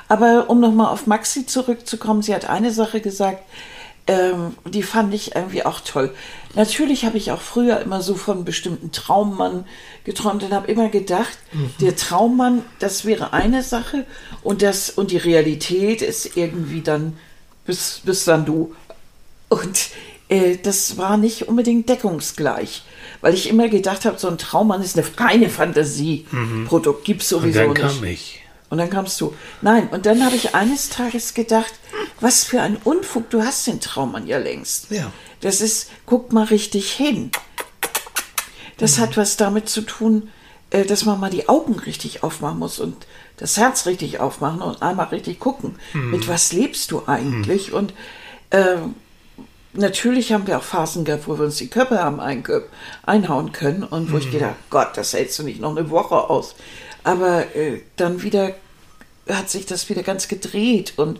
[0.07, 3.43] Aber um nochmal auf Maxi zurückzukommen, sie hat eine Sache gesagt,
[4.07, 6.13] ähm, die fand ich irgendwie auch toll.
[6.55, 9.65] Natürlich habe ich auch früher immer so von bestimmten Traummann
[10.05, 11.71] geträumt und habe immer gedacht, Mhm.
[11.81, 14.05] der Traummann, das wäre eine Sache
[14.43, 17.17] und das und die Realität ist irgendwie dann
[17.65, 18.73] bis bis dann du.
[19.49, 19.89] Und
[20.29, 22.83] äh, das war nicht unbedingt deckungsgleich,
[23.21, 27.13] weil ich immer gedacht habe, so ein Traummann ist eine reine Fantasieprodukt, Mhm.
[27.15, 27.81] Und sowieso dann nicht.
[27.81, 28.41] kam ich.
[28.69, 29.33] Und dann kamst du.
[29.61, 31.73] Nein, und dann habe ich eines Tages gedacht,
[32.19, 34.91] was für ein Unfug, du hast den Traummann ja längst.
[34.91, 35.11] Ja.
[35.41, 37.31] Das ist, guck mal richtig hin.
[38.77, 40.29] Das hat was damit zu tun,
[40.69, 43.07] äh, dass man mal die Augen richtig aufmachen muss und
[43.37, 45.75] das Herz richtig aufmachen und einmal richtig gucken.
[45.93, 47.71] Mit was lebst du eigentlich?
[47.71, 47.93] Und
[48.51, 48.95] ähm,
[49.77, 52.19] natürlich haben wir auch Phasen gehabt, wo wir uns die Köpfe haben
[53.03, 56.55] einhauen können und wo ich gedacht, Gott, das hältst du nicht noch eine Woche aus.
[57.03, 58.55] Aber äh, dann wieder
[59.29, 61.19] hat sich das wieder ganz gedreht und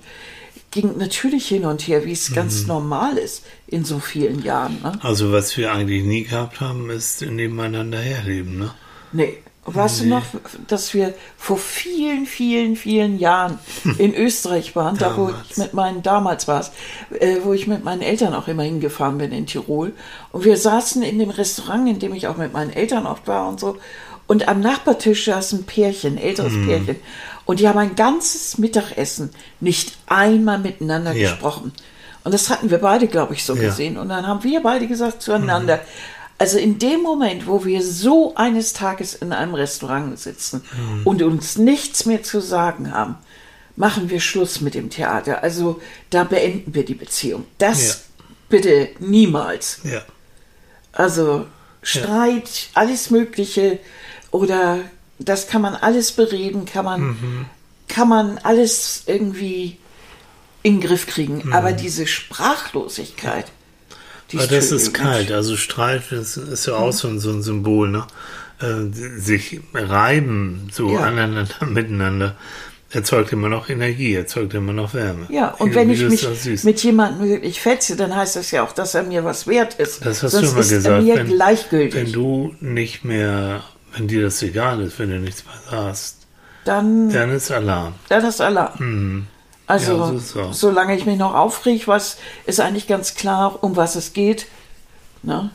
[0.72, 4.82] ging natürlich hin und her, wie es ganz normal ist in so vielen Jahren.
[4.84, 5.00] Ne?
[5.02, 8.74] Also was wir eigentlich nie gehabt haben, ist nebeneinander herleben, ne?
[9.14, 9.38] Nee.
[9.70, 10.24] Weißt du noch,
[10.68, 13.60] dass wir vor vielen, vielen, vielen Jahren
[13.98, 16.72] in Österreich waren, da wo ich mit meinen, damals war es,
[17.20, 19.92] äh, wo ich mit meinen Eltern auch immer hingefahren bin in Tirol.
[20.32, 23.50] Und wir saßen in dem Restaurant, in dem ich auch mit meinen Eltern oft war
[23.50, 23.76] und so.
[24.26, 26.96] Und am Nachbartisch saß ein Pärchen, älteres Pärchen.
[27.44, 31.32] Und die haben ein ganzes Mittagessen nicht einmal miteinander Ja.
[31.32, 31.74] gesprochen.
[32.24, 33.64] Und das hatten wir beide, glaube ich, so Ja.
[33.64, 33.98] gesehen.
[33.98, 35.82] Und dann haben wir beide gesagt zueinander,
[36.38, 40.64] also in dem Moment, wo wir so eines Tages in einem Restaurant sitzen
[41.04, 43.16] und uns nichts mehr zu sagen haben,
[43.76, 45.44] machen wir Schluss mit dem Theater.
[45.44, 47.46] Also da beenden wir die Beziehung.
[47.58, 47.94] Das Ja.
[48.50, 49.80] bitte niemals.
[49.84, 50.02] Ja.
[50.94, 51.46] Also
[51.82, 53.80] Streit, alles Mögliche
[54.32, 54.80] oder
[55.20, 57.46] das kann man alles bereden, kann man, Mhm.
[57.88, 59.78] kann man alles irgendwie
[60.64, 61.44] in den Griff kriegen.
[61.46, 61.54] Mhm.
[61.54, 63.46] Aber diese Sprachlosigkeit,
[64.32, 65.32] die Aber das ist kalt.
[65.32, 68.06] Also Streit ist, ist ja auch so ein, so ein Symbol, ne?
[68.60, 71.02] Äh, sich reiben so Ja.
[71.02, 72.36] aneinander, miteinander,
[72.90, 75.28] erzeugt immer noch Energie, erzeugt immer noch Wärme.
[75.30, 78.96] Ja, und wenn ich mich mit jemandem wirklich fetze, dann heißt das ja auch, dass
[78.96, 80.06] er mir was wert ist.
[80.06, 80.96] Das hast Sonst du immer ist gesagt.
[80.96, 81.94] er mir wenn, gleichgültig.
[81.94, 83.64] wenn du nicht mehr,
[83.96, 86.16] wenn dir das egal ist, wenn du nichts mehr sagst,
[86.66, 87.94] dann, dann ist Alarm.
[88.10, 89.28] dann ist Alarm.
[89.68, 93.76] Also, Ja, so ist solange ich mich noch aufreg, was ist eigentlich ganz klar, um
[93.76, 94.48] was es geht.
[95.24, 95.50] Ne?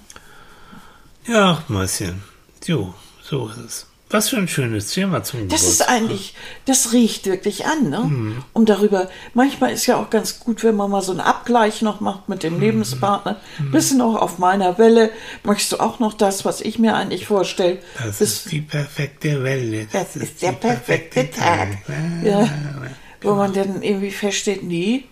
[1.27, 2.23] Ja, Mäuschen.
[2.67, 3.87] Jo, so ist es.
[4.11, 5.89] Was für ein schönes Thema zum Das ist Geburtstag.
[5.89, 6.35] eigentlich,
[6.67, 8.37] das riecht wirklich an, ne?
[8.53, 12.01] Um darüber, manchmal ist ja auch ganz gut, wenn man mal so einen Abgleich noch
[12.01, 13.41] macht mit dem Lebenspartner.
[13.71, 15.11] Bist du noch auf meiner Welle?
[15.45, 17.79] Möchtest du auch noch das, was ich mir eigentlich vorstelle?
[17.97, 19.87] Das Bist- ist die perfekte Welle.
[19.91, 21.69] Das ist der perfekte Tag.
[22.23, 22.47] Ja.
[23.23, 25.05] Wo man dann irgendwie feststellt, nee,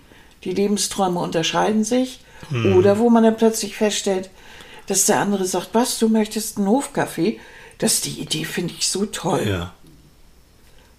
[0.45, 2.21] die Lebensträume unterscheiden sich.
[2.75, 4.31] Oder wo man dann plötzlich feststellt,
[4.87, 7.39] dass der andere sagt, was, du möchtest einen Hofkaffee?
[7.79, 9.47] Das ist die Idee, finde ich so toll.
[9.47, 9.73] Ja.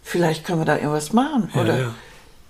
[0.04, 1.50] Vielleicht können wir da irgendwas machen.
[1.54, 1.96] Ja, oder ja.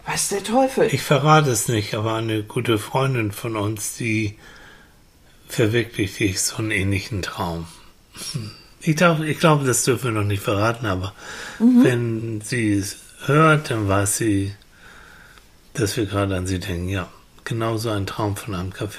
[0.05, 0.89] was der Teufel?
[0.91, 4.37] Ich verrate es nicht, aber eine gute Freundin von uns, die
[5.47, 7.65] verwirklicht sich so einen ähnlichen Traum.
[8.81, 11.13] Ich glaube, ich glaube, das dürfen wir noch nicht verraten, aber
[11.59, 14.53] wenn sie es hört, dann weiß sie,
[15.73, 16.89] dass wir gerade an sie denken.
[16.89, 17.07] Ja,
[17.43, 18.97] genau so ein Traum von einem Café.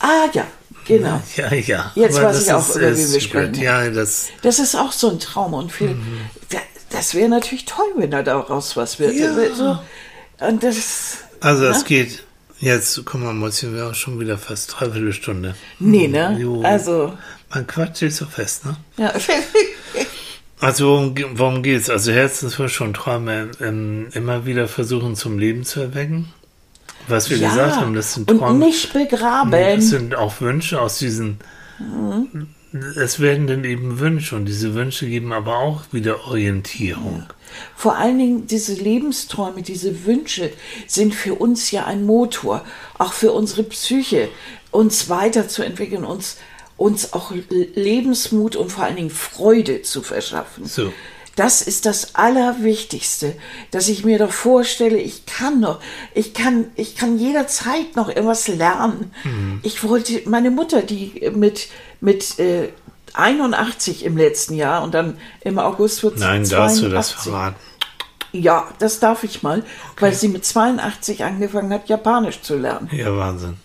[0.00, 0.46] ah ja,
[0.86, 1.20] genau.
[1.36, 1.92] Ja, ja.
[1.94, 3.52] Jetzt aber weiß ich auch, ist- über ist wir sprechen.
[3.52, 3.62] gut.
[3.62, 5.96] Ja, das, Das ist auch so ein Traum und viel.
[6.50, 6.58] Da-
[6.90, 9.14] Das wäre natürlich toll, wenn da daraus was wird.
[9.14, 9.34] Ja.
[9.54, 9.78] So,
[10.46, 11.18] und das.
[11.40, 11.82] also es Ja?
[11.86, 12.24] geht,
[12.60, 15.54] jetzt, guck mal, Mäuschen, wir haben schon wieder fast dreiviertel Stunde.
[15.78, 16.36] Nee, ne?
[16.40, 16.62] Jo.
[16.62, 17.16] Also,
[17.52, 18.76] Man quatscht sich so fest, ne?
[18.96, 19.12] ja.
[20.60, 21.88] Also worum, ge- worum geht's?
[21.88, 26.32] Also Herzenswünsche und Träume ähm, immer wieder versuchen zum Leben zu erwecken.
[27.06, 27.48] Was wir ja.
[27.48, 28.66] gesagt haben, das sind und Träume.
[28.66, 29.50] nicht begraben.
[29.52, 31.38] Das sind auch Wünsche aus diesen.
[32.96, 37.22] Es werden dann eben Wünsche und diese Wünsche geben aber auch wieder Orientierung.
[37.74, 40.52] Vor allen Dingen diese Lebensträume, diese Wünsche
[40.86, 42.64] sind für uns ja ein Motor,
[42.98, 44.28] auch für unsere Psyche,
[44.70, 46.36] uns weiterzuentwickeln, uns,
[46.78, 47.32] uns auch
[47.74, 50.64] Lebensmut und vor allen Dingen Freude zu verschaffen.
[50.64, 50.92] So.
[51.36, 53.36] Das ist das Allerwichtigste,
[53.70, 55.80] dass ich mir doch vorstelle, ich kann noch,
[56.14, 59.12] ich kann, ich kann jederzeit noch irgendwas lernen.
[59.22, 59.60] Mhm.
[59.62, 61.68] Ich wollte, meine Mutter, die mit,
[62.00, 62.70] mit äh,
[63.14, 67.16] 81 im letzten Jahr und dann im August wird sie Nein, darfst du das 82.
[67.22, 67.56] verraten?
[68.32, 69.64] Ja, das darf ich mal,
[69.98, 72.88] weil sie mit 82 angefangen hat, Japanisch zu lernen.
[72.92, 73.56] Ja, Wahnsinn.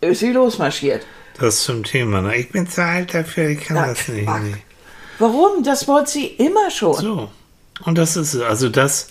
[0.00, 1.06] Ist sie losmarschiert.
[1.38, 2.20] Das zum Thema.
[2.22, 2.36] Ne?
[2.36, 4.28] Ich bin zu alt dafür, ich kann Na, das nicht.
[4.28, 4.54] Nee.
[5.18, 5.62] Warum?
[5.64, 6.94] Das wollte sie immer schon.
[6.94, 7.30] So.
[7.84, 9.08] Und das ist also das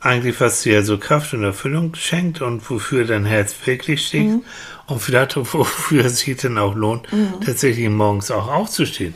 [0.00, 4.44] eigentlich, was dir so Kraft und Erfüllung schenkt und wofür dein Herz wirklich steht Mhm.
[4.86, 7.06] und vielleicht wofür es sich dann auch lohnt,
[7.44, 9.14] tatsächlich morgens auch aufzustehen.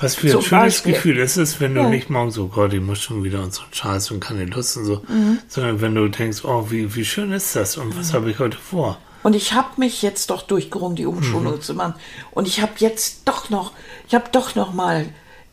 [0.00, 0.92] Was für ein Zum schönes Beispiel.
[0.92, 1.88] Gefühl ist es, wenn du Ja.
[1.88, 4.84] nicht morgens, oh Gott, ich muss schon wieder und so Scheiß und keine Lust und
[4.86, 5.38] so, Mhm.
[5.48, 8.56] sondern wenn du denkst, oh, wie, wie schön ist das und was habe ich heute
[8.58, 8.98] vor?
[9.26, 11.94] Und ich habe mich jetzt doch durchgerungen, die Umschulung zu machen.
[12.30, 13.72] Und ich habe jetzt doch noch,
[14.06, 15.04] ich habe doch noch mal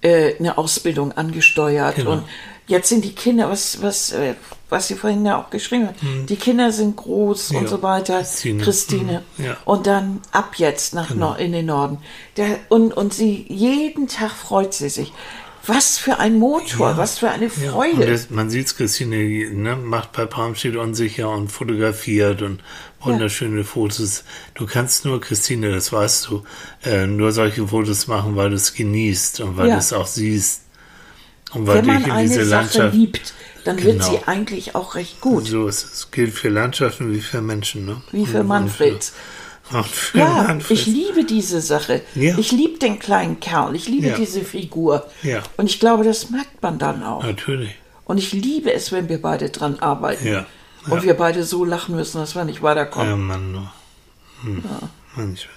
[0.01, 1.95] äh, eine Ausbildung angesteuert.
[1.95, 2.11] Genau.
[2.11, 2.23] Und
[2.67, 4.35] jetzt sind die Kinder, was, was, äh,
[4.69, 5.95] was sie vorhin ja auch geschrieben hat,
[6.29, 8.19] die Kinder sind groß und Ja, so weiter.
[8.19, 8.63] Christine.
[8.63, 9.23] Christine.
[9.37, 9.45] Mhm.
[9.45, 9.57] Ja.
[9.65, 11.97] Und dann ab jetzt nach Nor in den Norden.
[12.37, 15.11] Der, und, und sie, jeden Tag freut sie sich.
[15.65, 16.97] Was für ein Motor, Ja.
[16.97, 17.95] was für eine Ja, Freude.
[18.01, 19.15] und das, man sieht es, Christine
[19.53, 22.61] ne, macht bei Bramstedt unsicher und fotografiert und
[22.99, 24.23] wunderschöne Fotos.
[24.55, 26.43] Du kannst nur, Christine, das weißt du,
[26.83, 29.75] äh, nur solche Fotos machen, weil du es genießt und weil Ja.
[29.75, 30.61] du es auch siehst.
[31.53, 32.95] Und weil Wenn man eine diese Sache Landschaft.
[32.95, 33.33] liebt,
[33.63, 34.11] dann wird Genau.
[34.11, 35.47] sie eigentlich auch recht gut.
[35.47, 36.11] So ist es.
[36.11, 37.85] Gilt für Landschaften wie für Menschen.
[37.85, 38.01] Ne?
[38.11, 38.93] Wie für Manfred.
[38.93, 39.11] Und für
[40.13, 42.01] Ja, ich liebe diese Sache.
[42.15, 42.37] Ja.
[42.37, 43.75] Ich liebe den kleinen Kerl.
[43.75, 44.15] Ich liebe Ja.
[44.17, 45.07] diese Figur.
[45.23, 45.41] Ja.
[45.57, 47.23] Und ich glaube, das merkt man dann auch.
[47.23, 47.73] Natürlich.
[48.05, 50.27] Und ich liebe es, wenn wir beide dran arbeiten.
[50.27, 50.45] Ja.
[50.89, 53.09] Und wir beide so lachen müssen, dass wir nicht weiterkommen.
[53.09, 53.71] Ja, Mann, nur.
[54.43, 54.63] Hm.
[55.15, 55.53] Manchmal.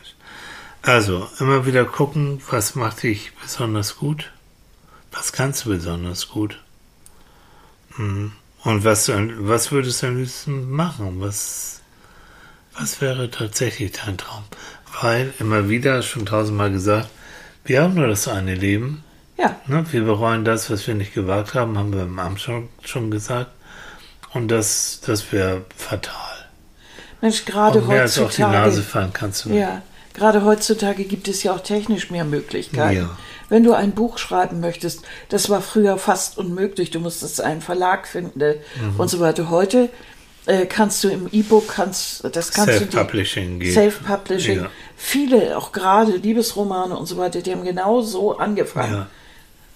[0.82, 4.30] Also, immer wieder gucken, was macht dich besonders gut?
[5.10, 6.60] Was kannst du besonders gut?
[7.96, 8.30] Hm.
[8.62, 11.16] Und was, was würdest du am liebsten machen?
[11.20, 11.80] Was,
[12.78, 14.44] was wäre tatsächlich dein Traum?
[15.02, 17.08] Weil, immer wieder, schon tausendmal gesagt,
[17.64, 19.02] wir haben nur das eine Leben.
[19.38, 19.84] Ja, Ne?
[19.90, 23.50] Wir bereuen das, was wir nicht gewagt haben, haben wir im Amt schon, schon gesagt.
[24.32, 26.14] Und das, das wäre fatal.
[27.20, 28.82] Mensch, gerade Und mehr als auf die Nase heutzutage.
[28.82, 29.60] fallen kannst du nicht.
[29.60, 29.82] Ja,
[30.14, 32.96] gerade heutzutage gibt es ja auch technisch mehr Möglichkeiten.
[32.96, 33.18] Ja.
[33.48, 36.90] Wenn du ein Buch schreiben möchtest, das war früher fast unmöglich.
[36.90, 38.98] Du musstest einen Verlag finden äh, Mhm.
[39.00, 39.50] und so weiter.
[39.50, 39.88] Heute
[40.46, 43.74] äh, kannst du im E-Book, kannst, das kannst du dir- Self-Publishing geht.
[43.74, 44.58] Self-Publishing.
[44.60, 44.70] Ja.
[44.96, 48.92] Viele, auch gerade Liebesromane und so weiter, die haben genau so angefangen.
[48.94, 49.06] Ja.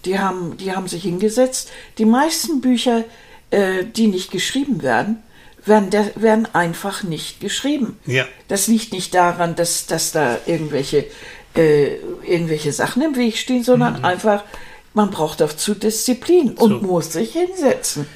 [0.04, 1.70] Die, haben, die haben sich hingesetzt.
[1.98, 3.04] Die meisten Bücher,
[3.50, 5.22] äh, die nicht geschrieben werden,
[5.66, 7.98] werden, der, werden einfach nicht geschrieben.
[8.06, 8.24] Ja.
[8.48, 11.04] Das liegt nicht daran, dass, dass da irgendwelche,
[11.54, 11.96] äh,
[12.26, 14.04] irgendwelche Sachen im Weg stehen, sondern Mhm.
[14.06, 14.44] einfach,
[14.94, 18.06] man braucht dazu Disziplin und muss sich hinsetzen.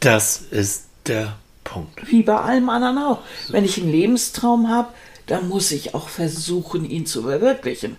[0.00, 1.36] Das ist der
[1.70, 2.10] Punkt.
[2.10, 3.18] Wie bei allem anderen auch.
[3.48, 4.88] Wenn ich einen Lebenstraum habe,
[5.26, 7.96] dann muss ich auch versuchen, ihn zu verwirklichen.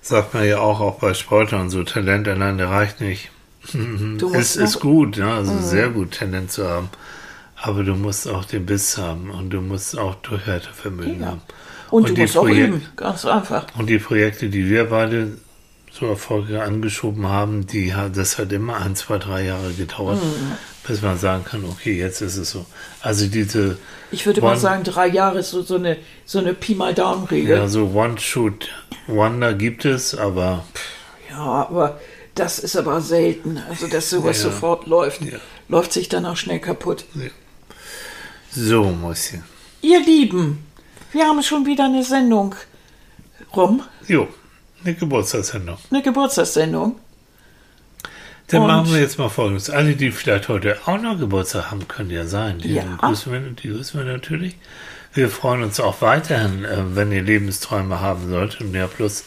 [0.00, 3.30] sagt man ja auch, auch bei Sportlern, so Talent alleine reicht nicht.
[3.72, 6.88] Du es ist gut, ja, also sehr gut Talent zu haben.
[7.56, 11.26] Aber du musst auch den Biss haben und du musst auch Durchhaltevermögen Ja.
[11.28, 11.42] haben.
[11.90, 13.66] Und, du die musst auch Projek- üben, ganz einfach.
[13.78, 15.38] Und die Projekte, die wir beide
[15.90, 20.52] so erfolgreich angeschoben haben, die das hat immer ein, zwei, drei Jahre gedauert, Mhm.
[20.86, 22.64] Bis man sagen kann, okay, jetzt ist es so.
[23.00, 23.76] Also diese,
[24.10, 26.94] Ich würde mal One- sagen, drei Jahre ist so, so eine, so eine Pi mal
[26.94, 27.56] Daumen-Regel.
[27.56, 30.64] ja, so One-Shoot-Wonder gibt es, aber
[31.30, 32.00] Ja, aber
[32.34, 33.60] das ist aber selten.
[33.68, 34.44] Also, dass sowas Ja.
[34.50, 35.22] sofort läuft.
[35.22, 35.38] Ja.
[35.68, 37.04] Läuft sich dann auch schnell kaputt.
[38.52, 39.42] so, Mäuschen.
[39.82, 40.64] Ihr Lieben,
[41.12, 42.54] wir haben schon wieder eine Sendung
[43.54, 43.82] rum.
[44.06, 44.28] Jo,
[44.84, 45.78] eine Geburtstagssendung.
[45.90, 46.96] Eine Geburtstagssendung.
[48.48, 49.70] Dann Und- machen wir jetzt mal folgendes.
[49.70, 52.58] Alle, die vielleicht heute auch noch Geburtstag haben, können ja sein.
[52.58, 52.84] Die, Ja.
[53.00, 54.56] grüßen, wir, die grüßen wir natürlich.
[55.14, 59.24] Wir freuen uns auch weiterhin, äh, wenn ihr Lebensträume haben solltet und ihr plus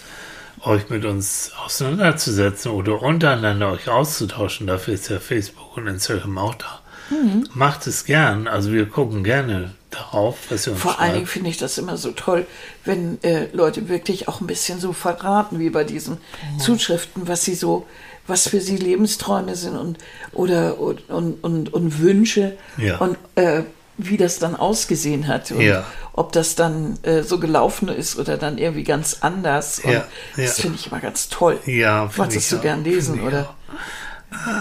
[0.61, 4.67] euch mit uns auseinanderzusetzen oder untereinander euch auszutauschen.
[4.67, 6.79] Dafür ist ja Facebook und Instagram auch da.
[7.09, 7.47] Mhm.
[7.53, 8.47] Macht es gern.
[8.47, 11.15] Also wir gucken gerne darauf, was ihr uns Vor allen schreibt.
[11.15, 12.45] Dingen finde ich das immer so toll,
[12.85, 16.17] wenn äh, Leute wirklich auch ein bisschen so verraten, wie bei diesen
[16.59, 17.87] Zuschriften, was sie so,
[18.29, 19.97] was für sie Lebensträume sind und
[20.33, 22.97] oder und, und, und, und Wünsche Ja.
[22.97, 23.63] und äh,
[23.97, 25.83] wie das dann ausgesehen hat und Ja.
[26.13, 29.79] ob das dann äh, so gelaufen ist oder dann irgendwie ganz anders.
[29.79, 30.05] Und Ja,
[30.37, 30.61] Das ja.
[30.63, 31.59] finde ich immer ganz toll.
[31.65, 33.53] Ja, Wolltest ich du auch, gern lesen, oder?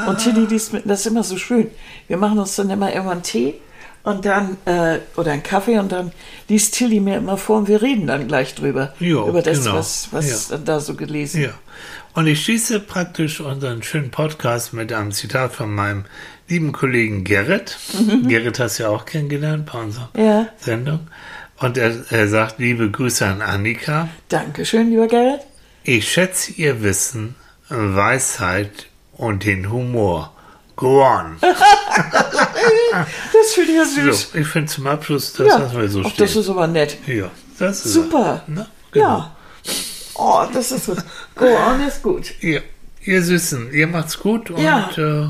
[0.08, 1.70] Und Tilly liest mit, das ist immer so schön.
[2.08, 3.54] Wir machen uns dann immer irgendwann Tee
[4.02, 6.10] und dann, äh, oder einen Kaffee und dann
[6.48, 8.94] liest Tilly mir immer vor und wir reden dann gleich drüber.
[8.98, 9.74] Jo, über das, genau.
[9.76, 11.50] was, was da so gelesen Ja.
[12.14, 16.04] Und ich schließe praktisch unseren schönen Podcast mit einem Zitat von meinem
[16.48, 17.78] lieben Kollegen Gerrit.
[18.26, 20.20] Gerrit hast du ja auch kennengelernt bei unserer Mhm.
[20.24, 20.46] Ja.
[20.58, 21.08] Sendung.
[21.58, 24.08] Und er, er sagt, liebe Grüße an Annika.
[24.28, 25.40] Dankeschön, lieber Gerrit.
[25.84, 27.34] Ich schätze ihr Wissen,
[27.68, 30.32] Weisheit und den Humor.
[30.76, 31.36] Go on.
[33.32, 34.30] Das finde ich ja süß.
[34.32, 36.26] So, ich finde zum Abschluss, das ja, lassen wir so Ach, stehen.
[36.26, 36.96] das ist aber nett.
[37.06, 38.18] ja, das ist Super.
[38.24, 38.42] Er.
[38.46, 39.06] Na, genau.
[39.06, 39.36] Ja.
[40.18, 40.98] Oh, das ist gut.
[41.36, 42.34] Go on ist gut.
[42.40, 42.60] Ja,
[43.04, 44.90] ihr Süßen, ihr macht's gut und Ja.
[44.96, 45.28] äh,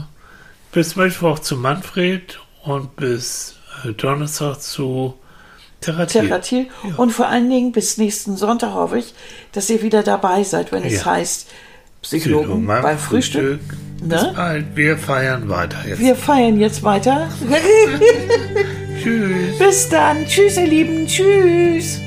[0.72, 5.14] bis Mittwoch zu Manfred und bis äh, Donnerstag zu
[5.80, 6.22] Theratil.
[6.22, 6.66] Theratil.
[6.96, 9.14] Und vor allen Dingen bis nächsten Sonntag hoffe ich,
[9.52, 11.04] dass ihr wieder dabei seid, wenn es Ja.
[11.04, 11.48] heißt
[12.02, 13.60] Psychologen beim beim Frühstück.
[14.00, 14.32] Bis Ne?
[14.34, 15.98] bald, wir feiern weiter jetzt.
[16.00, 17.28] Wir feiern jetzt weiter.
[19.02, 19.58] Tschüss.
[19.58, 20.24] Bis dann.
[20.26, 21.06] Tschüss, ihr Lieben.
[21.06, 22.00] Tschüss.